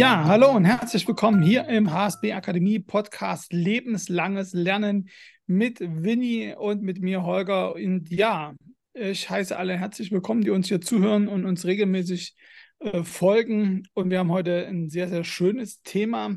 [0.00, 5.10] Ja, hallo und herzlich willkommen hier im HSB Akademie Podcast Lebenslanges Lernen
[5.46, 7.74] mit Winnie und mit mir Holger.
[7.74, 8.54] Und ja,
[8.94, 12.34] ich heiße alle herzlich willkommen, die uns hier zuhören und uns regelmäßig
[12.78, 13.82] äh, folgen.
[13.92, 16.34] Und wir haben heute ein sehr, sehr schönes Thema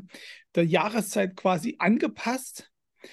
[0.54, 2.70] der Jahreszeit quasi angepasst.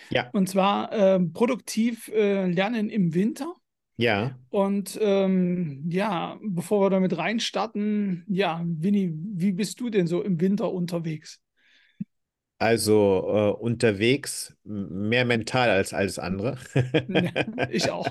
[0.09, 0.29] Ja.
[0.33, 3.55] Und zwar äh, produktiv äh, lernen im Winter.
[4.01, 4.35] Ja.
[4.49, 10.41] Und ähm, ja, bevor wir damit reinstarten, ja, Winnie, wie bist du denn so im
[10.41, 11.39] Winter unterwegs?
[12.57, 16.57] Also äh, unterwegs mehr mental als alles andere.
[17.69, 18.07] ich auch.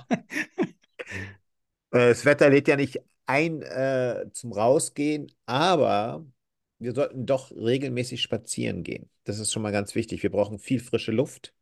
[1.92, 6.24] Äh, das Wetter lädt ja nicht ein äh, zum Rausgehen, aber
[6.78, 9.10] wir sollten doch regelmäßig spazieren gehen.
[9.24, 10.22] Das ist schon mal ganz wichtig.
[10.22, 11.52] Wir brauchen viel frische Luft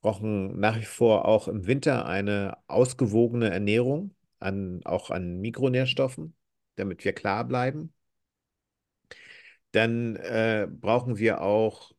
[0.00, 6.34] brauchen nach wie vor auch im Winter eine ausgewogene Ernährung, an, auch an Mikronährstoffen,
[6.76, 7.92] damit wir klar bleiben.
[9.72, 11.92] Dann äh, brauchen wir auch,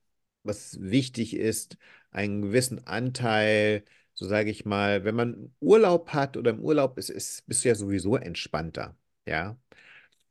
[0.43, 1.77] was wichtig ist,
[2.11, 7.09] einen gewissen Anteil, so sage ich mal, wenn man Urlaub hat oder im Urlaub ist,
[7.09, 8.97] ist bist du ja sowieso entspannter.
[9.25, 9.58] Ja.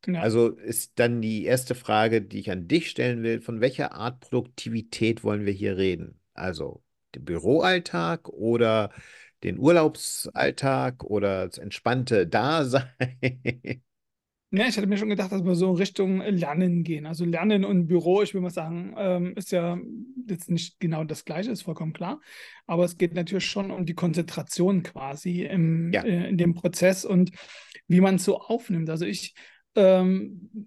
[0.06, 0.20] Ja.
[0.22, 4.20] Also ist dann die erste Frage, die ich an dich stellen will, von welcher Art
[4.20, 6.20] Produktivität wollen wir hier reden?
[6.34, 6.82] Also
[7.14, 8.90] den Büroalltag oder
[9.42, 12.90] den Urlaubsalltag oder das entspannte Dasein?
[14.52, 17.06] Ja, ich hatte mir schon gedacht, dass wir so in Richtung Lernen gehen.
[17.06, 19.78] Also Lernen und Büro, ich will mal sagen, ähm, ist ja
[20.26, 22.20] jetzt nicht genau das Gleiche, ist vollkommen klar.
[22.66, 26.02] Aber es geht natürlich schon um die Konzentration quasi im, ja.
[26.02, 27.30] äh, in dem Prozess und
[27.86, 28.90] wie man es so aufnimmt.
[28.90, 29.34] Also ich
[29.76, 30.66] ähm,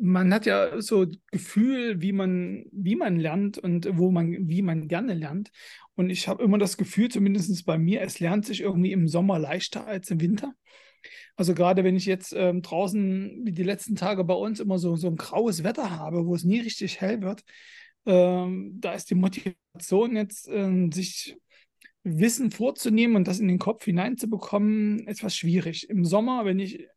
[0.00, 4.88] man hat ja so Gefühl, wie man, wie man lernt und wo man, wie man
[4.88, 5.50] gerne lernt.
[5.94, 9.38] Und ich habe immer das Gefühl, zumindest bei mir, es lernt sich irgendwie im Sommer
[9.38, 10.54] leichter als im Winter.
[11.36, 14.96] Also gerade wenn ich jetzt ähm, draußen, wie die letzten Tage bei uns, immer so,
[14.96, 17.42] so ein graues Wetter habe, wo es nie richtig hell wird,
[18.06, 21.36] ähm, da ist die Motivation jetzt, äh, sich
[22.04, 25.88] Wissen vorzunehmen und das in den Kopf hineinzubekommen, etwas schwierig.
[25.88, 26.88] Im Sommer, wenn ich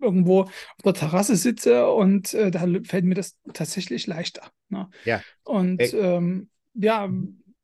[0.00, 4.50] irgendwo auf der Terrasse sitze und äh, da fällt mir das tatsächlich leichter.
[4.68, 4.90] Ne?
[5.04, 5.22] Ja.
[5.44, 7.10] Und ähm, ja,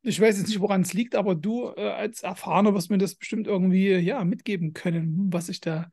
[0.03, 3.15] ich weiß jetzt nicht, woran es liegt, aber du äh, als Erfahrener wirst mir das
[3.15, 5.91] bestimmt irgendwie ja mitgeben können, was ich da,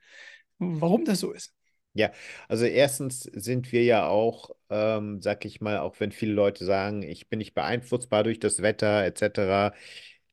[0.60, 1.54] warum das so ist.
[1.96, 2.12] Ja,
[2.48, 7.04] also erstens sind wir ja auch, ähm, sag ich mal, auch wenn viele Leute sagen,
[7.04, 9.76] ich bin nicht beeinflussbar durch das Wetter etc.,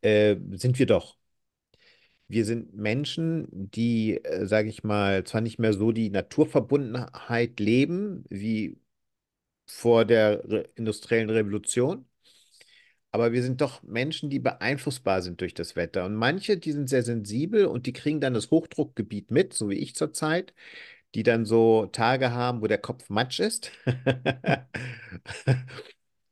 [0.02, 1.16] äh, sind wir doch.
[2.28, 8.24] Wir sind Menschen, die, äh, sage ich mal, zwar nicht mehr so die Naturverbundenheit leben
[8.30, 8.78] wie
[9.66, 12.06] vor der Re industriellen Revolution,
[13.12, 16.04] aber wir sind doch Menschen, die beeinflussbar sind durch das Wetter.
[16.04, 19.78] Und manche, die sind sehr sensibel und die kriegen dann das Hochdruckgebiet mit, so wie
[19.78, 20.54] ich zurzeit,
[21.14, 23.72] die dann so Tage haben, wo der Kopf matsch ist.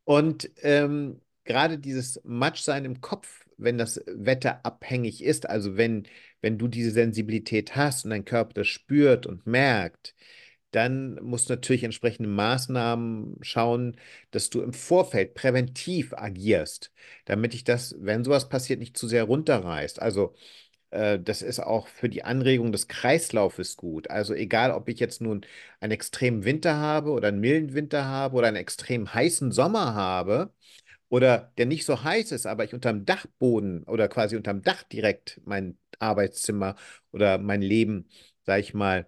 [0.04, 6.04] und ähm, gerade dieses Matschsein im Kopf wenn das Wetter abhängig ist, also wenn,
[6.40, 10.14] wenn du diese Sensibilität hast und dein Körper das spürt und merkt,
[10.70, 13.96] dann musst du natürlich entsprechende Maßnahmen schauen,
[14.30, 16.92] dass du im Vorfeld präventiv agierst,
[17.24, 20.00] damit dich das, wenn sowas passiert, nicht zu sehr runterreißt.
[20.02, 20.34] Also
[20.90, 24.10] äh, das ist auch für die Anregung des Kreislaufes gut.
[24.10, 25.46] Also egal, ob ich jetzt nun
[25.80, 30.52] einen extremen Winter habe oder einen milden Winter habe oder einen extrem heißen Sommer habe,
[31.08, 35.40] oder der nicht so heiß ist, aber ich unterm Dachboden oder quasi unterm Dach direkt
[35.44, 36.76] mein Arbeitszimmer
[37.12, 38.08] oder mein Leben,
[38.44, 39.06] sag ich mal,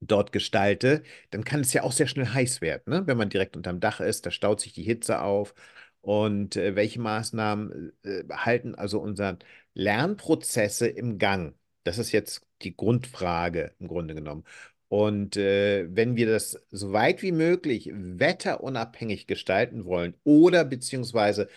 [0.00, 3.06] dort gestalte, dann kann es ja auch sehr schnell heiß werden, ne?
[3.06, 5.54] Wenn man direkt unterm Dach ist, da staut sich die Hitze auf.
[6.02, 9.38] Und äh, welche Maßnahmen äh, halten also unseren
[9.74, 11.54] Lernprozesse im Gang?
[11.84, 14.44] Das ist jetzt die Grundfrage im Grunde genommen.
[14.88, 21.48] Und äh, wenn wir das so weit wie möglich wetterunabhängig gestalten wollen oder beziehungsweise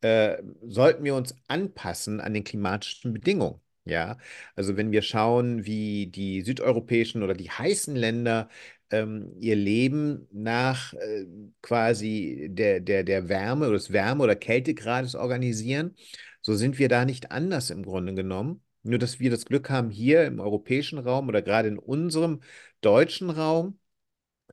[0.00, 3.60] äh, sollten wir uns anpassen an den klimatischen Bedingungen.
[3.86, 4.18] Ja,
[4.56, 8.48] also wenn wir schauen, wie die südeuropäischen oder die heißen Länder
[8.90, 11.26] ähm, ihr Leben nach äh,
[11.62, 15.94] quasi der, der, der Wärme oder des Wärme- oder Kältegrades organisieren,
[16.40, 18.62] so sind wir da nicht anders im Grunde genommen.
[18.84, 22.40] Nur, dass wir das Glück haben, hier im europäischen Raum oder gerade in unserem
[22.82, 23.78] deutschen Raum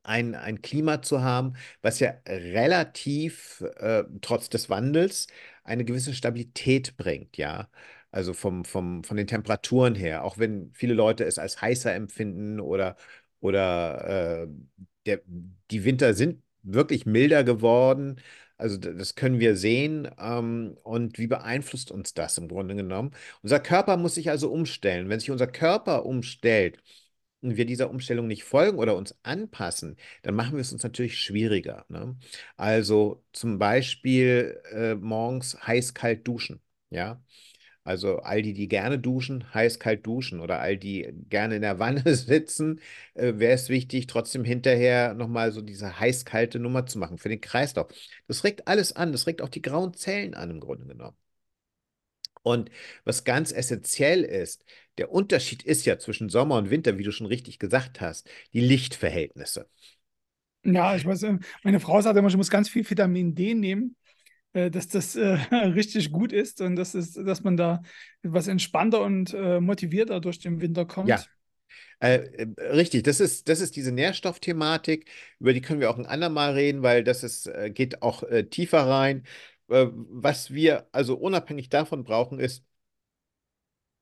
[0.03, 5.27] ein, ein Klima zu haben, was ja relativ, äh, trotz des Wandels,
[5.63, 7.69] eine gewisse Stabilität bringt, ja.
[8.11, 12.59] Also vom, vom, von den Temperaturen her, auch wenn viele Leute es als heißer empfinden
[12.59, 12.97] oder,
[13.39, 14.47] oder äh,
[15.05, 15.21] der,
[15.71, 18.19] die Winter sind wirklich milder geworden.
[18.61, 20.09] Also das können wir sehen.
[20.19, 23.11] Ähm, und wie beeinflusst uns das im Grunde genommen?
[23.41, 25.09] Unser Körper muss sich also umstellen.
[25.09, 26.77] Wenn sich unser Körper umstellt,
[27.41, 31.19] und wir dieser Umstellung nicht folgen oder uns anpassen, dann machen wir es uns natürlich
[31.19, 31.85] schwieriger.
[31.89, 32.15] Ne?
[32.55, 36.61] Also zum Beispiel äh, morgens heiß-kalt duschen.
[36.91, 37.21] Ja,
[37.83, 42.03] also all die, die gerne duschen, heiß-kalt duschen oder all die gerne in der Wanne
[42.15, 42.79] sitzen,
[43.15, 47.41] äh, wäre es wichtig, trotzdem hinterher nochmal so diese heiß-kalte Nummer zu machen für den
[47.41, 47.87] Kreislauf.
[48.27, 51.17] Das regt alles an, das regt auch die grauen Zellen an im Grunde genommen.
[52.43, 52.71] Und
[53.03, 54.65] was ganz essentiell ist,
[54.97, 58.61] der Unterschied ist ja zwischen Sommer und Winter, wie du schon richtig gesagt hast, die
[58.61, 59.67] Lichtverhältnisse.
[60.63, 63.95] Ja, ich weiß, äh, meine Frau sagt immer, ich muss ganz viel Vitamin D nehmen,
[64.53, 67.81] dass das äh, richtig gut ist und das ist, dass man da
[68.21, 71.09] etwas entspannter und äh, motivierter durch den Winter kommt.
[71.09, 71.23] Ja.
[71.99, 75.09] Äh, äh, richtig, das ist, das ist diese Nährstoffthematik,
[75.39, 79.23] über die können wir auch ein andermal reden, weil das ist, geht auch tiefer rein.
[79.67, 82.65] was wir also unabhängig davon brauchen, ist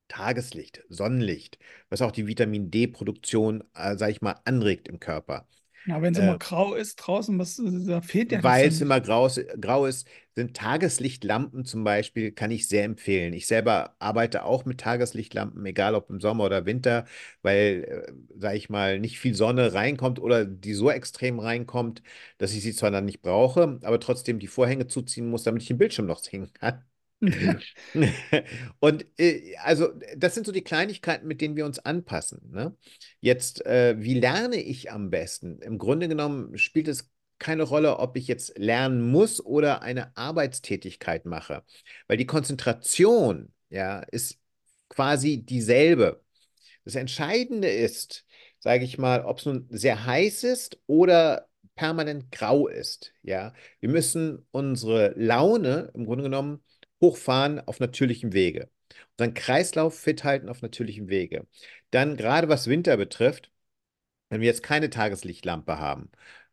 [0.09, 1.57] Tageslicht, Sonnenlicht,
[1.89, 5.47] was auch die Vitamin D-Produktion, äh, sage ich mal, anregt im Körper.
[5.85, 9.01] Ja, wenn es äh, immer grau ist draußen, was, da fehlt ja Weil es immer
[9.01, 13.33] grau ist, grau ist, sind Tageslichtlampen zum Beispiel, kann ich sehr empfehlen.
[13.33, 17.05] Ich selber arbeite auch mit Tageslichtlampen, egal ob im Sommer oder Winter,
[17.41, 22.03] weil, äh, sage ich mal, nicht viel Sonne reinkommt oder die so extrem reinkommt,
[22.37, 25.67] dass ich sie zwar dann nicht brauche, aber trotzdem die Vorhänge zuziehen muss, damit ich
[25.69, 26.83] den Bildschirm noch sehen kann.
[28.79, 32.39] Und äh, also, das sind so die Kleinigkeiten, mit denen wir uns anpassen.
[32.51, 32.75] Ne?
[33.19, 35.59] Jetzt, äh, wie lerne ich am besten?
[35.59, 41.25] Im Grunde genommen spielt es keine Rolle, ob ich jetzt lernen muss oder eine Arbeitstätigkeit
[41.25, 41.63] mache,
[42.07, 44.37] weil die Konzentration ja ist
[44.89, 46.21] quasi dieselbe.
[46.83, 48.25] Das Entscheidende ist,
[48.59, 53.13] sage ich mal, ob es nun sehr heiß ist oder permanent grau ist.
[53.23, 56.63] Ja, wir müssen unsere Laune im Grunde genommen
[57.01, 58.69] hochfahren auf natürlichem Wege.
[59.17, 61.47] Unseren Kreislauf fit halten auf natürlichem Wege.
[61.91, 63.51] Dann gerade was Winter betrifft,
[64.29, 66.09] wenn wir jetzt keine Tageslichtlampe haben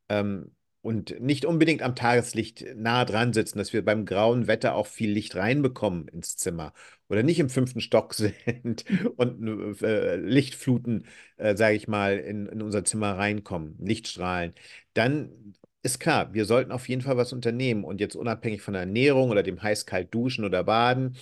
[0.09, 0.53] ähm,
[0.83, 5.11] und nicht unbedingt am Tageslicht nahe dran sitzen, dass wir beim grauen Wetter auch viel
[5.11, 6.73] Licht reinbekommen ins Zimmer
[7.09, 8.85] oder nicht im fünften Stock sind
[9.17, 11.07] und äh, Lichtfluten,
[11.37, 14.55] äh, sage ich mal, in, in unser Zimmer reinkommen, Lichtstrahlen,
[14.95, 15.55] dann
[15.87, 17.85] ist klar, wir sollten auf jeden Fall was unternehmen.
[17.85, 21.17] Und jetzt unabhängig von der Ernährung oder dem heiß-kalt duschen oder baden,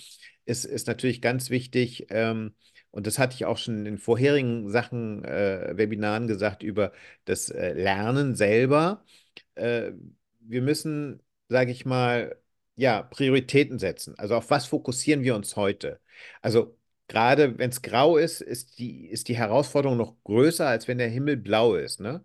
[0.45, 2.53] ist, ist natürlich ganz wichtig, ähm,
[2.91, 6.93] und das hatte ich auch schon in vorherigen Sachen, äh, Webinaren gesagt, über
[7.25, 9.03] das äh, Lernen selber.
[9.55, 9.91] Äh,
[10.39, 12.37] wir müssen, sage ich mal,
[12.75, 14.15] ja, Prioritäten setzen.
[14.17, 15.99] Also auf was fokussieren wir uns heute?
[16.41, 16.77] Also
[17.07, 21.09] gerade wenn es grau ist, ist die, ist die Herausforderung noch größer, als wenn der
[21.09, 21.99] Himmel blau ist.
[21.99, 22.23] Ne?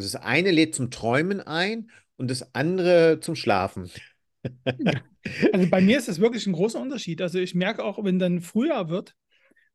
[0.00, 3.90] Also das eine lädt zum Träumen ein und das andere zum Schlafen.
[5.52, 7.20] Also bei mir ist das wirklich ein großer Unterschied.
[7.20, 9.14] Also ich merke auch, wenn dann Frühjahr wird,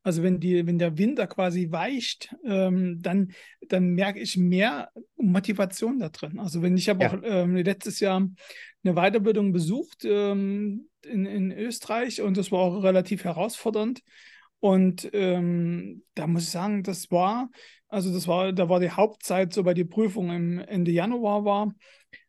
[0.02, 3.30] also wenn, die, wenn der Winter quasi weicht, ähm, dann,
[3.68, 6.40] dann merke ich mehr Motivation da drin.
[6.40, 7.12] Also wenn ich habe ja.
[7.12, 8.28] auch ähm, letztes Jahr
[8.82, 14.02] eine Weiterbildung besucht ähm, in, in Österreich und das war auch relativ herausfordernd.
[14.60, 17.50] Und ähm, da muss ich sagen, das war,
[17.88, 21.74] also das war, da war die Hauptzeit, so bei die Prüfung im Ende Januar war,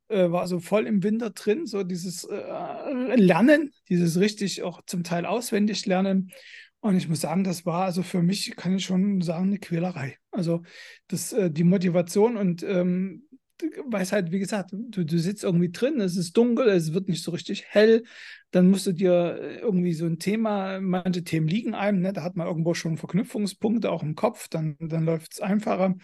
[0.09, 5.03] äh, war so voll im Winter drin, so dieses äh, Lernen, dieses richtig auch zum
[5.03, 6.31] Teil auswendig lernen.
[6.79, 10.17] Und ich muss sagen, das war also für mich, kann ich schon sagen, eine Quälerei.
[10.31, 10.62] Also
[11.07, 13.26] das, äh, die Motivation und ähm,
[13.62, 17.24] weiß halt, wie gesagt, du, du sitzt irgendwie drin, es ist dunkel, es wird nicht
[17.24, 18.04] so richtig hell,
[18.52, 22.14] dann musst du dir äh, irgendwie so ein Thema, manche Themen liegen einem, ne?
[22.14, 25.96] da hat man irgendwo schon Verknüpfungspunkte auch im Kopf, dann, dann läuft es einfacher.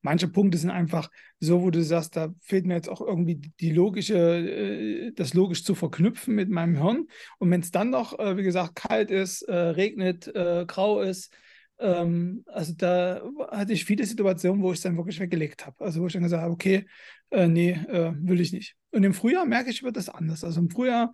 [0.00, 1.10] Manche Punkte sind einfach
[1.40, 5.64] so, wo du sagst, da fehlt mir jetzt auch irgendwie die logische, äh, das logisch
[5.64, 7.08] zu verknüpfen mit meinem Hirn.
[7.38, 10.32] Und wenn es dann noch, äh, wie gesagt, kalt ist, regnet,
[10.66, 11.32] grau ist,
[11.78, 15.84] ähm, also da hatte ich viele Situationen, wo ich es dann wirklich weggelegt habe.
[15.84, 16.86] Also wo ich dann gesagt habe, okay,
[17.30, 18.76] äh, nee, äh, will ich nicht.
[18.90, 20.44] Und im Frühjahr merke ich, wird das anders.
[20.44, 21.12] Also im Frühjahr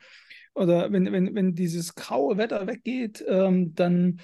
[0.54, 4.20] oder wenn, wenn, wenn dieses graue Wetter weggeht, ähm, dann,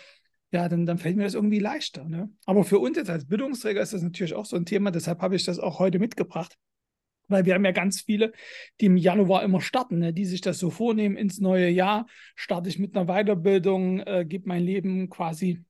[0.53, 2.05] ja, dann, dann fällt mir das irgendwie leichter.
[2.05, 2.31] Ne?
[2.47, 5.37] Aber für uns jetzt als Bildungsträger ist das natürlich auch so ein Thema, deshalb habe
[5.37, 6.57] ich das auch heute mitgebracht.
[7.29, 8.33] Weil wir haben ja ganz viele,
[8.81, 10.13] die im Januar immer starten, ne?
[10.13, 14.49] die sich das so vornehmen, ins neue Jahr starte ich mit einer Weiterbildung, äh, gebe
[14.49, 15.65] mein Leben quasi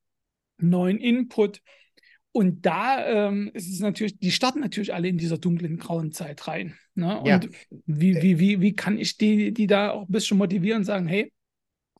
[0.61, 1.61] neuen Input.
[2.33, 6.47] Und da ähm, ist es natürlich, die starten natürlich alle in dieser dunklen, grauen Zeit
[6.47, 6.77] rein.
[6.95, 7.19] Ne?
[7.19, 7.39] Und ja.
[7.85, 11.07] wie, wie, wie, wie kann ich die, die da auch ein bisschen motivieren und sagen,
[11.07, 11.31] hey,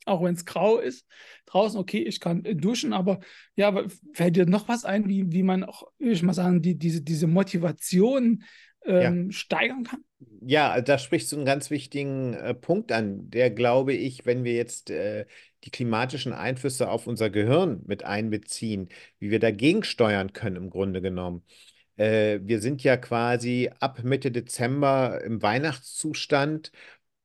[0.04, 1.06] auch wenn es grau ist,
[1.46, 3.20] draußen, okay, ich kann duschen, aber
[3.56, 6.76] ja, aber fällt dir noch was ein, wie, wie man auch, ich mal sagen, die,
[6.76, 8.42] diese, diese Motivation
[8.86, 9.08] Ja.
[9.08, 10.04] ähm, steigern kann?
[10.40, 14.54] Ja, da sprichst du einen ganz wichtigen äh, Punkt an, der glaube ich, wenn wir
[14.54, 15.26] jetzt äh,
[15.64, 21.00] die klimatischen Einflüsse auf unser Gehirn mit einbeziehen, wie wir dagegen steuern können im Grunde
[21.00, 21.44] genommen.
[21.96, 26.72] Äh, wir sind ja quasi ab Mitte Dezember im Weihnachtszustand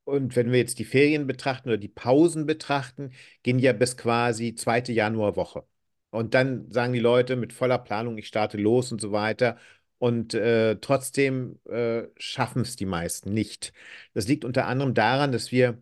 [0.03, 3.11] und wenn wir jetzt die Ferien betrachten oder die Pausen betrachten,
[3.43, 5.65] gehen ja bis quasi zweite Januarwoche.
[6.11, 9.57] Und dann sagen die Leute mit voller Planung, ich starte los und so weiter.
[9.99, 13.73] Und äh, trotzdem äh, schaffen es die meisten nicht.
[14.13, 15.81] Das liegt unter anderem daran, dass wir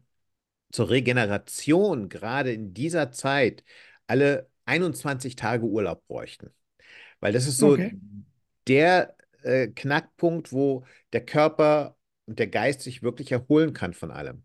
[0.71, 3.63] zur Regeneration gerade in dieser Zeit
[4.07, 6.51] alle 21 Tage Urlaub bräuchten.
[7.21, 7.91] Weil das ist so Okay.
[8.67, 14.43] der äh, Knackpunkt, wo der Körper und der Geist sich wirklich erholen kann von allem.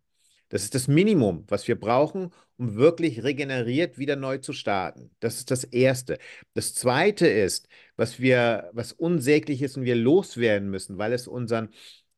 [0.48, 5.10] Das ist das Minimum, was wir brauchen, um wirklich regeneriert wieder neu zu starten.
[5.20, 6.18] Das ist das Erste.
[6.54, 7.68] Das Zweite ist,
[8.00, 11.68] was wir, was unsäglich ist und wir loswerden müssen, weil es unseren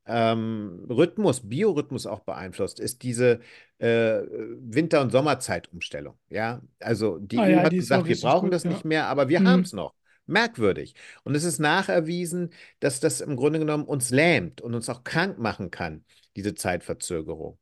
[0.05, 3.41] ähm, Rhythmus, Biorhythmus auch beeinflusst, ist diese
[3.79, 4.21] äh,
[4.61, 6.17] Winter- und Sommerzeitumstellung.
[6.29, 8.69] Ja, also die Ah EU ja, hat die gesagt, wir brauchen gut, das ja.
[8.69, 9.61] nicht mehr, aber wir haben Hm.
[9.61, 9.93] es noch.
[10.25, 10.95] Merkwürdig.
[11.25, 15.37] Und es ist nacherwiesen, dass das im Grunde genommen uns lähmt und uns auch krank
[15.37, 16.05] machen kann,
[16.37, 17.59] diese Zeitverzögerung.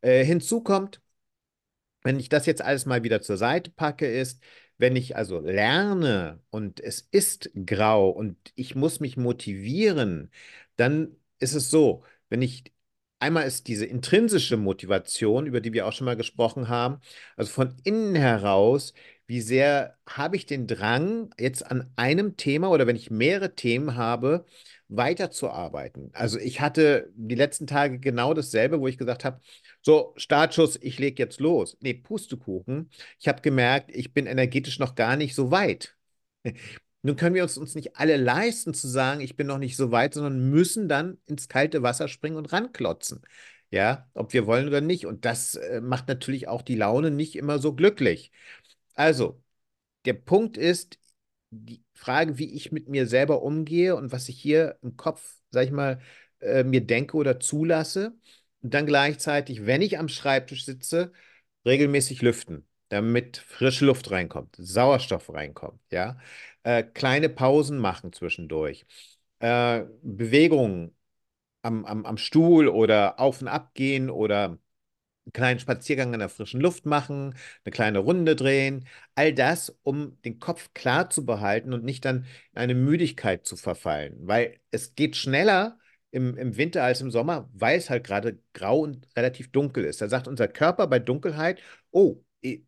[0.00, 1.02] Äh, hinzu kommt,
[2.02, 4.40] wenn ich das jetzt alles mal wieder zur Seite packe, ist,
[4.78, 10.30] wenn ich also lerne und es ist grau und ich muss mich motivieren,
[10.76, 12.64] dann ist es so, wenn ich
[13.20, 17.00] einmal ist diese intrinsische Motivation, über die wir auch schon mal gesprochen haben,
[17.36, 18.94] also von innen heraus,
[19.26, 23.96] wie sehr habe ich den Drang, jetzt an einem Thema oder wenn ich mehrere Themen
[23.96, 24.46] habe,
[24.88, 26.10] weiterzuarbeiten.
[26.14, 29.40] Also ich hatte die letzten Tage genau dasselbe, wo ich gesagt habe,
[29.82, 31.76] so, Startschuss, ich lege jetzt los.
[31.80, 32.90] Nee, Pustekuchen.
[33.18, 35.96] Ich habe gemerkt, ich bin energetisch noch gar nicht so weit.
[37.02, 39.92] Nun können wir uns, uns nicht alle leisten zu sagen, ich bin noch nicht so
[39.92, 43.22] weit, sondern müssen dann ins kalte Wasser springen und ranklotzen.
[43.70, 45.06] Ja, ob wir wollen oder nicht.
[45.06, 48.32] Und das äh, macht natürlich auch die Laune nicht immer so glücklich.
[48.94, 49.42] Also,
[50.06, 50.98] der Punkt ist
[51.50, 55.64] die Frage, wie ich mit mir selber umgehe und was ich hier im Kopf, sag
[55.64, 56.00] ich mal,
[56.40, 58.14] äh, mir denke oder zulasse.
[58.62, 61.12] Und dann gleichzeitig, wenn ich am Schreibtisch sitze,
[61.66, 66.18] regelmäßig lüften, damit frische Luft reinkommt, Sauerstoff reinkommt, ja.
[66.62, 68.86] Äh, kleine Pausen machen zwischendurch.
[69.40, 70.96] Äh, Bewegungen
[71.62, 74.58] am, am, am Stuhl oder auf und ab gehen oder
[75.32, 78.86] kleinen Spaziergang in der frischen Luft machen, eine kleine Runde drehen.
[79.14, 83.56] All das, um den Kopf klar zu behalten und nicht dann in eine Müdigkeit zu
[83.56, 84.16] verfallen.
[84.20, 85.78] Weil es geht schneller
[86.10, 90.00] im, im Winter als im Sommer, weil es halt gerade grau und relativ dunkel ist.
[90.00, 92.22] Da sagt unser Körper bei Dunkelheit, oh,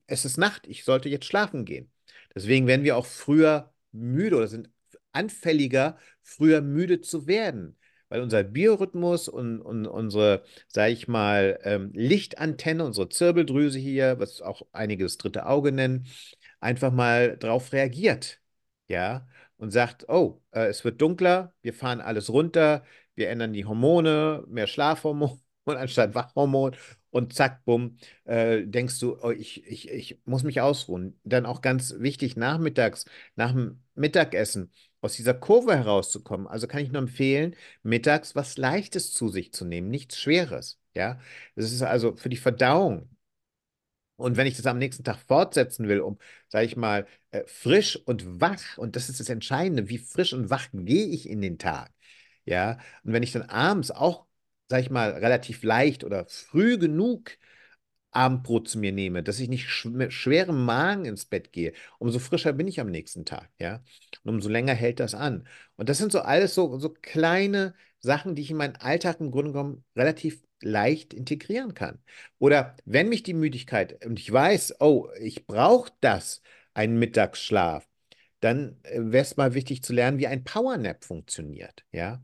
[0.06, 1.90] es ist Nacht, ich sollte jetzt schlafen gehen.
[2.34, 4.70] Deswegen werden wir auch früher müde oder sind
[5.12, 7.76] anfälliger, früher müde zu werden.
[8.10, 14.42] Weil unser Biorhythmus und, und unsere, sage ich mal, ähm, Lichtantenne, unsere Zirbeldrüse hier, was
[14.42, 16.06] auch einige das dritte Auge nennen,
[16.60, 18.40] einfach mal drauf reagiert.
[18.88, 19.26] Ja,
[19.56, 24.44] und sagt, oh, äh, es wird dunkler, wir fahren alles runter, wir ändern die Hormone,
[24.48, 26.76] mehr Schlafhormon anstatt Wachhormon
[27.10, 31.20] und zack, bumm, äh, denkst du, oh, ich, ich, ich muss mich ausruhen.
[31.24, 33.04] Dann auch ganz wichtig, nachmittags,
[33.36, 36.46] nach dem Mittagessen, aus dieser Kurve herauszukommen.
[36.46, 40.78] Also kann ich nur empfehlen, mittags was Leichtes zu sich zu nehmen, nichts Schweres.
[40.94, 41.20] Ja,
[41.54, 43.08] das ist also für die Verdauung.
[44.16, 47.96] Und wenn ich das am nächsten Tag fortsetzen will, um, sage ich mal, äh, frisch
[47.96, 51.58] und wach, und das ist das Entscheidende, wie frisch und wach gehe ich in den
[51.58, 51.90] Tag.
[52.44, 54.26] Ja, und wenn ich dann abends auch,
[54.68, 57.30] sage ich mal, relativ leicht oder früh genug
[58.12, 62.18] Abendbrot zu mir nehme, dass ich nicht sch mit schwerem Magen ins Bett gehe, umso
[62.18, 63.82] frischer bin ich am nächsten Tag, ja.
[64.24, 65.46] Und umso länger hält das an.
[65.76, 69.30] Und das sind so alles so, so kleine Sachen, die ich in meinen Alltag im
[69.30, 72.02] Grunde genommen relativ leicht integrieren kann.
[72.38, 76.42] Oder wenn mich die Müdigkeit und ich weiß, oh, ich brauche das,
[76.74, 77.86] einen Mittagsschlaf,
[78.40, 82.22] dann wäre es mal wichtig zu lernen, wie ein Powernap funktioniert, ja.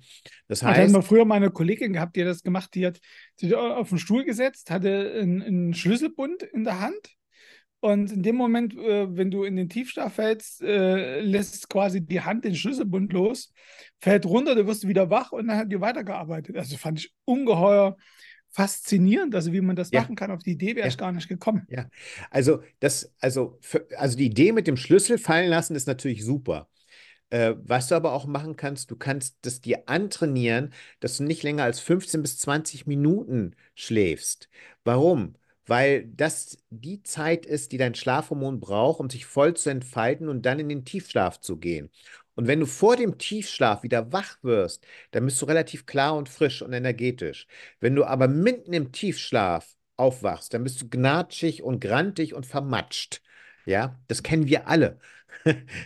[0.49, 3.00] Das heißt, wir früher mal eine Kollegin gehabt, die hat das gemacht, die hat
[3.37, 7.16] sich auf den Stuhl gesetzt, hatte einen, einen Schlüsselbund in der Hand
[7.80, 12.20] und in dem Moment, äh, wenn du in den Tiefschlaf fällst, äh, lässt quasi die
[12.20, 13.52] Hand den Schlüsselbund los,
[14.00, 16.56] fällt runter, du wirst wieder wach und dann hat die weitergearbeitet.
[16.56, 17.96] Also fand ich ungeheuer
[18.56, 20.00] faszinierend, also wie man das Ja.
[20.00, 20.30] machen kann.
[20.30, 20.88] Auf die Idee wäre Ja.
[20.88, 21.66] ich gar nicht gekommen.
[21.68, 21.88] Ja,
[22.30, 26.68] also das, also, für, also die Idee mit dem Schlüssel fallen lassen ist natürlich super.
[27.30, 31.42] Äh, was du aber auch machen kannst, du kannst das dir antrainieren, dass du nicht
[31.42, 34.48] länger als 15 bis 20 Minuten schläfst.
[34.84, 35.34] Warum?
[35.66, 40.46] Weil das die Zeit ist, die dein Schlafhormon braucht, um sich voll zu entfalten und
[40.46, 41.90] dann in den Tiefschlaf zu gehen.
[42.36, 46.28] Und wenn du vor dem Tiefschlaf wieder wach wirst, dann bist du relativ klar und
[46.28, 47.46] frisch und energetisch.
[47.80, 53.22] Wenn du aber mitten im Tiefschlaf aufwachst, dann bist du gnatschig und grantig und vermatscht.
[53.64, 55.00] Ja, das kennen wir alle.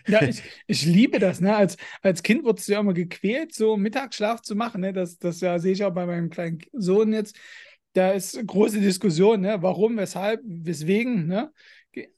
[0.06, 1.40] Ja, ich, ich liebe das.
[1.40, 1.54] Ne?
[1.54, 4.80] Als, als Kind wurdest du ja immer gequält, so Mittagsschlaf zu machen.
[4.82, 4.92] Ne?
[4.92, 7.36] Das, das ja, sehe ich auch bei meinem kleinen Sohn jetzt.
[7.92, 9.58] Da ist große Diskussion, ne?
[9.60, 11.26] warum, weshalb, weswegen.
[11.26, 11.52] Ne?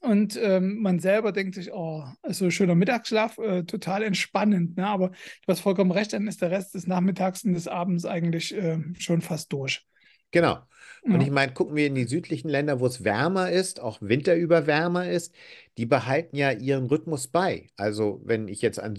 [0.01, 4.77] Und ähm, man selber denkt sich, oh, so schöner Mittagsschlaf, äh, total entspannend.
[4.77, 4.85] Ne?
[4.85, 8.55] Aber du hast vollkommen recht, dann ist der Rest des Nachmittags und des Abends eigentlich
[8.55, 9.85] äh, schon fast durch.
[10.31, 10.59] Genau.
[11.03, 14.67] Und ich meine, gucken wir in die südlichen Länder, wo es wärmer ist, auch winterüber
[14.67, 15.35] wärmer ist,
[15.77, 17.67] die behalten ja ihren Rhythmus bei.
[17.75, 18.95] Also wenn ich jetzt an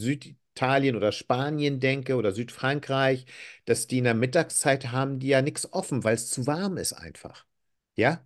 [0.54, 3.26] Süditalien oder Spanien denke oder Südfrankreich,
[3.64, 6.92] dass die in der Mittagszeit haben die ja nichts offen, weil es zu warm ist
[6.92, 7.44] einfach.
[7.96, 8.24] Ja?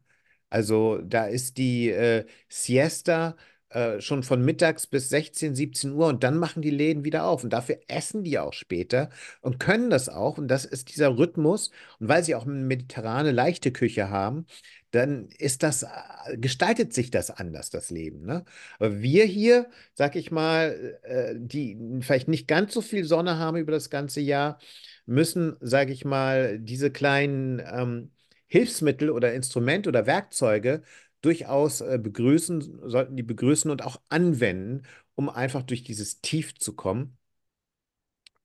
[0.51, 3.37] Also da ist die äh, Siesta
[3.71, 7.45] äh, schon von mittags bis 16, 17 Uhr und dann machen die Läden wieder auf.
[7.45, 9.11] Und dafür essen die auch später
[9.43, 10.39] und können das auch.
[10.39, 11.71] Und das ist dieser Rhythmus.
[12.01, 14.47] Und weil sie auch eine mediterrane, leichte Küche haben,
[14.91, 18.25] dann ist das, äh, gestaltet sich das anders, das Leben.
[18.25, 18.45] Ne?
[18.79, 23.59] Aber wir hier, sag ich mal, äh, die vielleicht nicht ganz so viel Sonne haben
[23.59, 24.59] über das ganze Jahr,
[25.07, 28.13] müssen, sag ich mal, diese kleinen ähm,
[28.47, 30.83] Hilfsmittel oder Instrumente oder Werkzeuge
[31.21, 34.83] durchaus äh, begrüßen, sollten die begrüßen und auch anwenden,
[35.15, 37.17] um einfach durch dieses Tief zu kommen.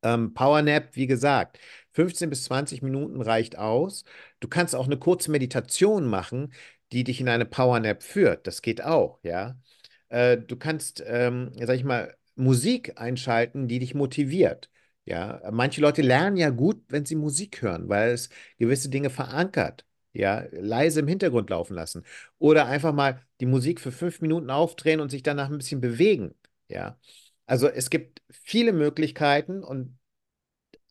[0.01, 1.59] Ähm, Powernap, wie gesagt,
[1.91, 4.03] 15 bis 20 Minuten reicht aus.
[4.39, 6.53] Du kannst auch eine kurze Meditation machen,
[6.91, 8.45] die dich in eine Powernap führt.
[8.47, 9.57] Das geht auch, ja.
[10.09, 14.69] Äh, du kannst, ähm, sag ich mal, Musik einschalten, die dich motiviert.
[15.05, 19.85] Ja, manche Leute lernen ja gut, wenn sie Musik hören, weil es gewisse Dinge verankert
[20.13, 22.05] ja, leise im Hintergrund laufen lassen.
[22.39, 26.35] Oder einfach mal die Musik für fünf Minuten aufdrehen und sich danach ein bisschen bewegen.
[26.67, 26.97] Ja.
[27.45, 29.97] Also es gibt viele Möglichkeiten und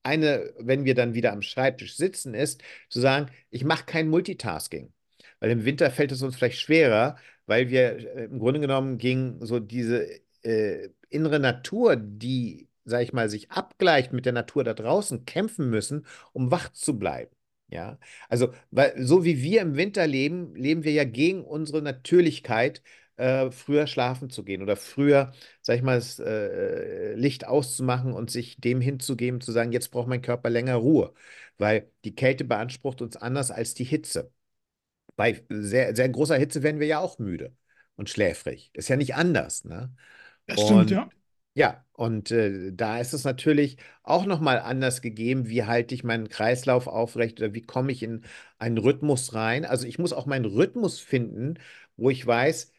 [0.02, 4.92] eine, wenn wir dann wieder am Schreibtisch sitzen, ist zu sagen, ich mache kein Multitasking.
[5.40, 9.44] Weil im Winter fällt es uns vielleicht schwerer, weil wir äh, im Grunde genommen gegen
[9.44, 10.08] so diese
[10.42, 15.70] äh, innere Natur, die, sag ich mal, sich abgleicht mit der Natur da draußen, kämpfen
[15.70, 17.30] müssen, um wach zu bleiben.
[17.72, 22.82] Ja, also, weil so wie wir im Winter leben, leben wir ja gegen unsere Natürlichkeit,
[23.16, 25.32] äh, früher schlafen zu gehen oder früher,
[25.62, 30.06] sag ich mal, das äh, Licht auszumachen und sich dem hinzugeben, zu sagen, jetzt braucht
[30.08, 31.14] mein Körper länger Ruhe,
[31.56, 34.30] weil die Kälte beansprucht uns anders als die Hitze.
[35.16, 37.54] Bei sehr, sehr großer Hitze werden wir ja auch müde
[37.96, 38.70] und schläfrig.
[38.74, 39.94] Ist ja nicht anders, ne?
[40.46, 41.08] Das stimmt, ja.
[41.54, 46.28] Ja, und äh, da ist es natürlich auch nochmal anders gegeben, wie halte ich meinen
[46.30, 48.24] Kreislauf aufrecht oder wie komme ich in
[48.58, 49.66] einen Rhythmus rein.
[49.66, 51.58] Also ich muss auch meinen Rhythmus finden,
[51.96, 52.72] wo ich weiß,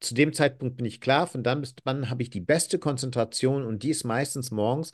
[0.00, 3.64] zu dem Zeitpunkt bin ich klar, von dann bis dann habe ich die beste Konzentration
[3.64, 4.92] und die ist meistens morgens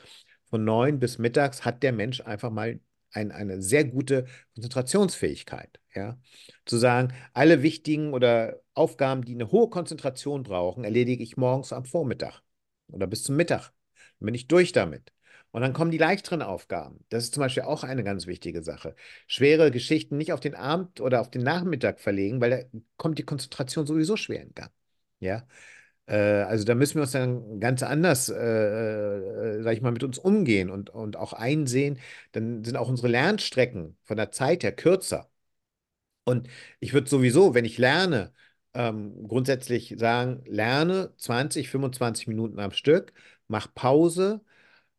[0.50, 2.80] von neun bis mittags hat der Mensch einfach mal
[3.12, 5.80] ein, eine sehr gute Konzentrationsfähigkeit.
[5.94, 6.18] Ja?
[6.66, 11.84] Zu sagen, alle wichtigen oder Aufgaben, die eine hohe Konzentration brauchen, erledige ich morgens am
[11.86, 12.42] Vormittag
[12.92, 13.72] oder bis zum Mittag.
[14.18, 15.12] Dann bin ich durch damit.
[15.52, 17.04] Und dann kommen die leichteren Aufgaben.
[17.08, 18.94] Das ist zum Beispiel auch eine ganz wichtige Sache.
[19.26, 23.24] Schwere Geschichten nicht auf den Abend oder auf den Nachmittag verlegen, weil da kommt die
[23.24, 24.70] Konzentration sowieso schwer in Gang.
[25.18, 25.46] Ja.
[26.06, 30.04] Äh, also da müssen wir uns dann ganz anders, äh, äh, sag ich mal, mit
[30.04, 31.98] uns umgehen und, und auch einsehen.
[32.32, 35.30] Dann sind auch unsere Lernstrecken von der Zeit her kürzer.
[36.24, 36.48] Und
[36.80, 38.32] ich würde sowieso, wenn ich lerne,
[38.74, 43.12] ähm, grundsätzlich sagen, lerne 20, 25 Minuten am Stück,
[43.48, 44.42] mach Pause,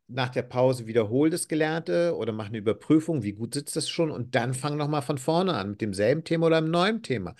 [0.08, 4.10] nach der Pause wiederhol das Gelernte oder mach eine Überprüfung, wie gut sitzt das schon
[4.10, 7.34] und dann fang nochmal von vorne an mit demselben Thema oder einem neuen Thema.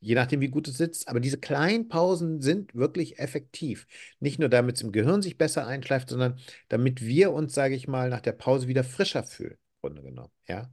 [0.00, 1.08] Je nachdem, wie gut es sitzt.
[1.08, 3.86] Aber diese kleinen Pausen sind wirklich effektiv.
[4.20, 7.88] Nicht nur, damit es im Gehirn sich besser einschleift, sondern damit wir uns, sage ich
[7.88, 10.32] mal, nach der Pause wieder frischer fühlen, im Grunde genommen.
[10.46, 10.70] Ja?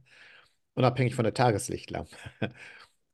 [0.74, 2.16] Unabhängig von der Tageslichtlampe.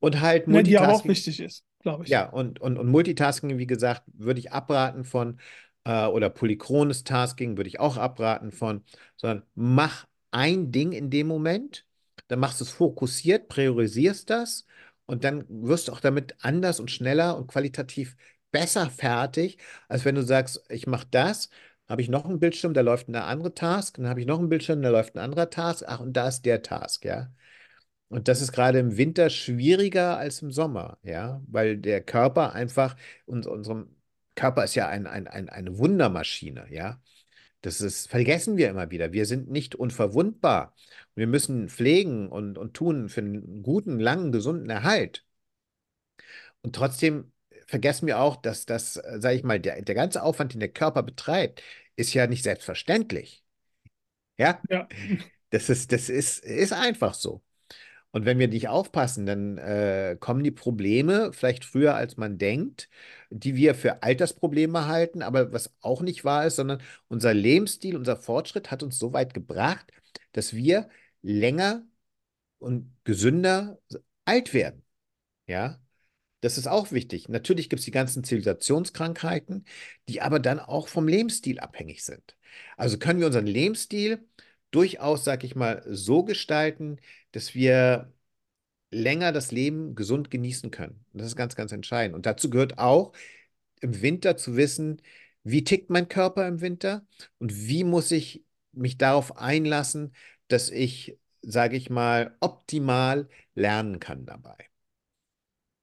[0.01, 0.75] Und halt Multitasking.
[0.75, 2.11] Ja, die aber auch wichtig ist glaube ich.
[2.11, 5.39] Ja, und, und, und Multitasking, wie gesagt, würde ich abraten von,
[5.85, 8.85] äh, oder polychrones Tasking würde ich auch abraten von,
[9.17, 11.87] sondern mach ein Ding in dem Moment,
[12.29, 14.67] dann machst du es fokussiert, priorisierst das
[15.07, 18.17] und dann wirst du auch damit anders und schneller und qualitativ
[18.51, 21.49] besser fertig, als wenn du sagst, ich mache das,
[21.89, 24.49] habe ich noch einen Bildschirm, da läuft eine andere Task, dann habe ich noch einen
[24.51, 27.31] Bildschirm, da läuft ein anderer Task, ach, und da ist der Task, ja.
[28.09, 32.97] Und das ist gerade im Winter schwieriger als im Sommer, ja, weil der Körper einfach,
[33.27, 33.95] uns, unserem
[34.35, 37.01] Körper ist ja ein, ein, ein, eine Wundermaschine, ja.
[37.63, 39.13] Das ist, vergessen wir immer wieder.
[39.13, 40.75] Wir sind nicht unverwundbar.
[41.17, 45.25] Wir müssen pflegen und, und tun für einen guten, langen, gesunden Erhalt.
[46.63, 47.33] Und trotzdem
[47.67, 51.03] vergessen wir auch, dass das, sage ich mal, der, der ganze Aufwand, den der Körper
[51.03, 51.63] betreibt,
[51.97, 53.45] ist ja nicht selbstverständlich.
[54.39, 54.89] Ja, Ja.
[55.51, 57.43] das ist, das ist, ist einfach so.
[58.19, 62.89] Und wenn wir nicht aufpassen, dann äh, kommen die Probleme vielleicht früher, als man denkt,
[63.31, 68.17] die wir für Altersprobleme halten, aber was auch nicht wahr ist, sondern unser Lebensstil, unser
[68.17, 69.93] Fortschritt hat uns so weit gebracht,
[70.33, 70.89] dass wir
[71.23, 71.87] länger
[72.59, 73.79] und gesünder
[74.25, 74.85] alt werden.
[75.47, 75.81] Ja,
[76.41, 77.29] das ist auch wichtig.
[77.29, 79.65] Natürlich gibt es die ganzen Zivilisationskrankheiten,
[80.09, 82.37] die aber dann auch vom Lebensstil abhängig sind.
[82.77, 84.27] Also können wir unseren Lebensstil
[84.71, 86.99] durchaus, sag ich mal, so gestalten,
[87.33, 88.13] dass wir
[88.91, 91.05] länger das Leben gesund genießen können.
[91.13, 92.15] Das ist ganz, ganz entscheidend.
[92.17, 93.13] Und dazu gehört auch,
[93.81, 95.03] im Winter zu wissen,
[95.45, 97.07] wie tickt mein Körper im Winter
[97.39, 100.15] und wie muss ich mich darauf einlassen,
[100.49, 104.68] dass ich, sage ich mal, optimal lernen kann dabei.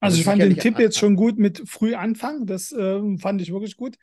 [0.05, 2.45] Also Also ich fand den Tipp jetzt schon gut mit früh anfangen.
[2.45, 3.97] Das ähm, fand ich wirklich gut.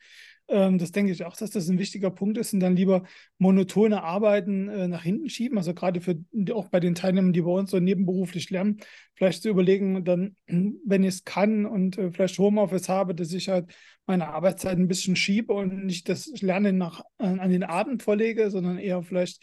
[0.49, 3.03] Ähm, das denke ich auch, dass das ein wichtiger Punkt ist und dann lieber
[3.37, 5.57] monotone Arbeiten äh, nach hinten schieben.
[5.57, 6.17] Also gerade für
[6.51, 8.77] auch bei den Teilnehmern, die bei uns so nebenberuflich lernen,
[9.15, 13.49] vielleicht zu überlegen, dann, wenn ich es kann und äh, vielleicht Homeoffice habe, dass ich
[13.49, 13.73] halt
[14.05, 18.51] meine Arbeitszeit ein bisschen schiebe und nicht das Lernen nach, äh, an den Abend verlege,
[18.51, 19.41] sondern eher vielleicht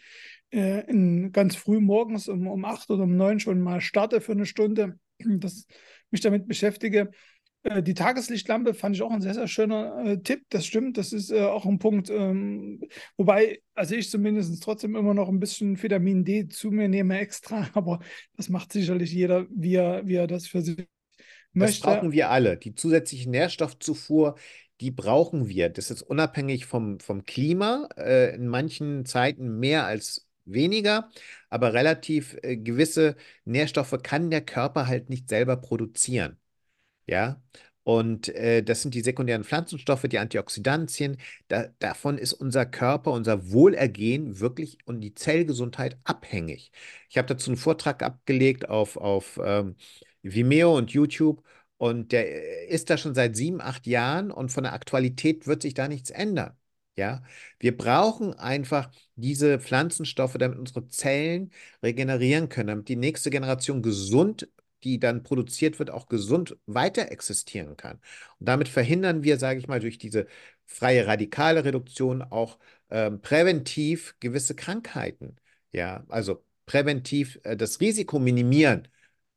[0.51, 4.33] äh, in, ganz früh morgens um, um acht oder um neun schon mal starte für
[4.33, 4.99] eine Stunde.
[5.17, 5.65] Das
[6.11, 7.11] mich damit beschäftige.
[7.63, 10.43] Äh, die Tageslichtlampe fand ich auch ein sehr, sehr schöner äh, Tipp.
[10.49, 12.09] Das stimmt, das ist äh, auch ein Punkt.
[12.09, 12.81] Ähm,
[13.17, 17.69] wobei, also ich zumindest trotzdem immer noch ein bisschen Vitamin D zu mir nehme extra,
[17.73, 17.99] aber
[18.35, 20.77] das macht sicherlich jeder, wie er, wie er das für sich
[21.57, 21.81] Das möchte.
[21.81, 22.57] brauchen wir alle.
[22.57, 24.35] Die zusätzliche Nährstoffzufuhr,
[24.79, 25.69] die brauchen wir.
[25.69, 31.09] Das ist unabhängig vom, vom Klima, äh, in manchen Zeiten mehr als weniger,
[31.49, 36.37] aber relativ äh, gewisse Nährstoffe kann der Körper halt nicht selber produzieren.
[37.07, 37.41] Ja,
[37.83, 41.17] und äh, das sind die sekundären Pflanzenstoffe, die Antioxidantien.
[41.47, 46.71] Da, davon ist unser Körper, unser Wohlergehen wirklich und die Zellgesundheit abhängig.
[47.09, 49.75] Ich habe dazu einen Vortrag abgelegt auf, auf ähm,
[50.21, 51.43] Vimeo und YouTube
[51.77, 55.73] und der ist da schon seit sieben, acht Jahren und von der Aktualität wird sich
[55.73, 56.55] da nichts ändern.
[56.97, 57.23] Ja,
[57.59, 61.51] wir brauchen einfach diese Pflanzenstoffe, damit unsere Zellen
[61.81, 64.47] regenerieren können, damit die nächste Generation gesund
[64.83, 67.99] die dann produziert wird, auch gesund weiter existieren kann.
[68.39, 70.27] Und damit verhindern wir, sage ich mal, durch diese
[70.65, 72.57] freie radikale Reduktion auch
[72.89, 75.35] ähm, präventiv gewisse Krankheiten.
[75.71, 78.87] Ja, also präventiv äh, das Risiko minimieren,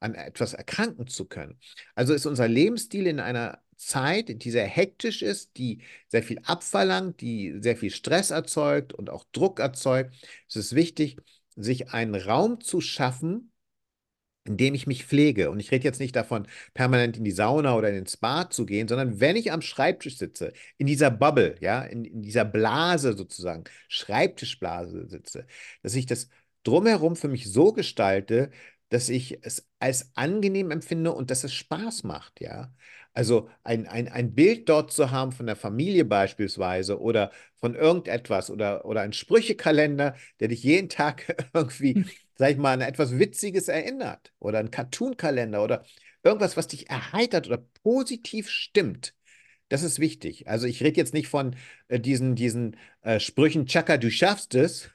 [0.01, 1.59] an etwas erkranken zu können.
[1.95, 7.21] Also ist unser Lebensstil in einer Zeit, die sehr hektisch ist, die sehr viel abverlangt,
[7.21, 10.15] die sehr viel Stress erzeugt und auch Druck erzeugt.
[10.49, 11.17] Es ist wichtig,
[11.57, 13.53] sich einen Raum zu schaffen,
[14.45, 15.51] in dem ich mich pflege.
[15.51, 18.67] Und ich rede jetzt nicht davon, permanent in die Sauna oder in den Spa zu
[18.67, 23.17] gehen, sondern wenn ich am Schreibtisch sitze, in dieser Bubble, ja, in, in dieser Blase
[23.17, 25.47] sozusagen, Schreibtischblase sitze,
[25.83, 26.29] dass ich das
[26.63, 28.51] drumherum für mich so gestalte,
[28.91, 32.73] dass ich es als angenehm empfinde und dass es Spaß macht, ja.
[33.15, 38.51] Also ein, ein, ein Bild dort zu haben von der Familie beispielsweise oder von irgendetwas
[38.51, 42.05] oder, oder ein Sprüchekalender, der dich jeden Tag irgendwie
[42.37, 45.85] sag ich mal, an etwas Witziges erinnert oder ein Cartoon-Kalender oder
[46.25, 49.15] irgendwas, was dich erheitert oder positiv stimmt.
[49.69, 50.49] Das ist wichtig.
[50.49, 51.57] Also ich rede jetzt nicht von
[51.89, 54.91] äh, diesen, diesen äh, Sprüchen, Chaka, du schaffst es.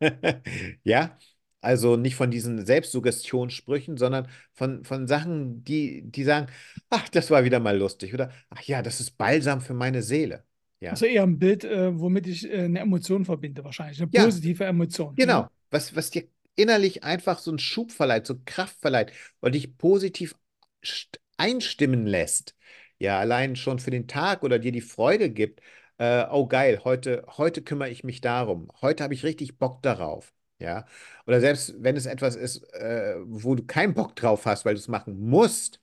[0.84, 1.18] ja,
[1.62, 6.48] also nicht von diesen Selbstsuggestionssprüchen, sondern von, von Sachen, die, die sagen,
[6.90, 10.44] ach, das war wieder mal lustig oder ach ja, das ist Balsam für meine Seele.
[10.80, 14.00] Ja, Also eher ein Bild, äh, womit ich äh, eine Emotion verbinde, wahrscheinlich.
[14.00, 15.18] Eine ja, positive Emotion.
[15.18, 15.48] Genau, Ne?
[15.70, 20.36] was, was dir innerlich einfach so einen Schub verleiht, so Kraft verleiht und dich positiv
[20.84, 22.56] st- einstimmen lässt.
[22.98, 25.60] Ja, allein schon für den Tag oder dir die Freude gibt.
[25.98, 28.68] Äh, oh geil, heute, heute kümmere ich mich darum.
[28.82, 30.32] Heute habe ich richtig Bock darauf.
[30.62, 30.86] Ja,
[31.26, 34.80] oder selbst wenn es etwas ist, äh, wo du keinen Bock drauf hast, weil du
[34.80, 35.80] es machen musst,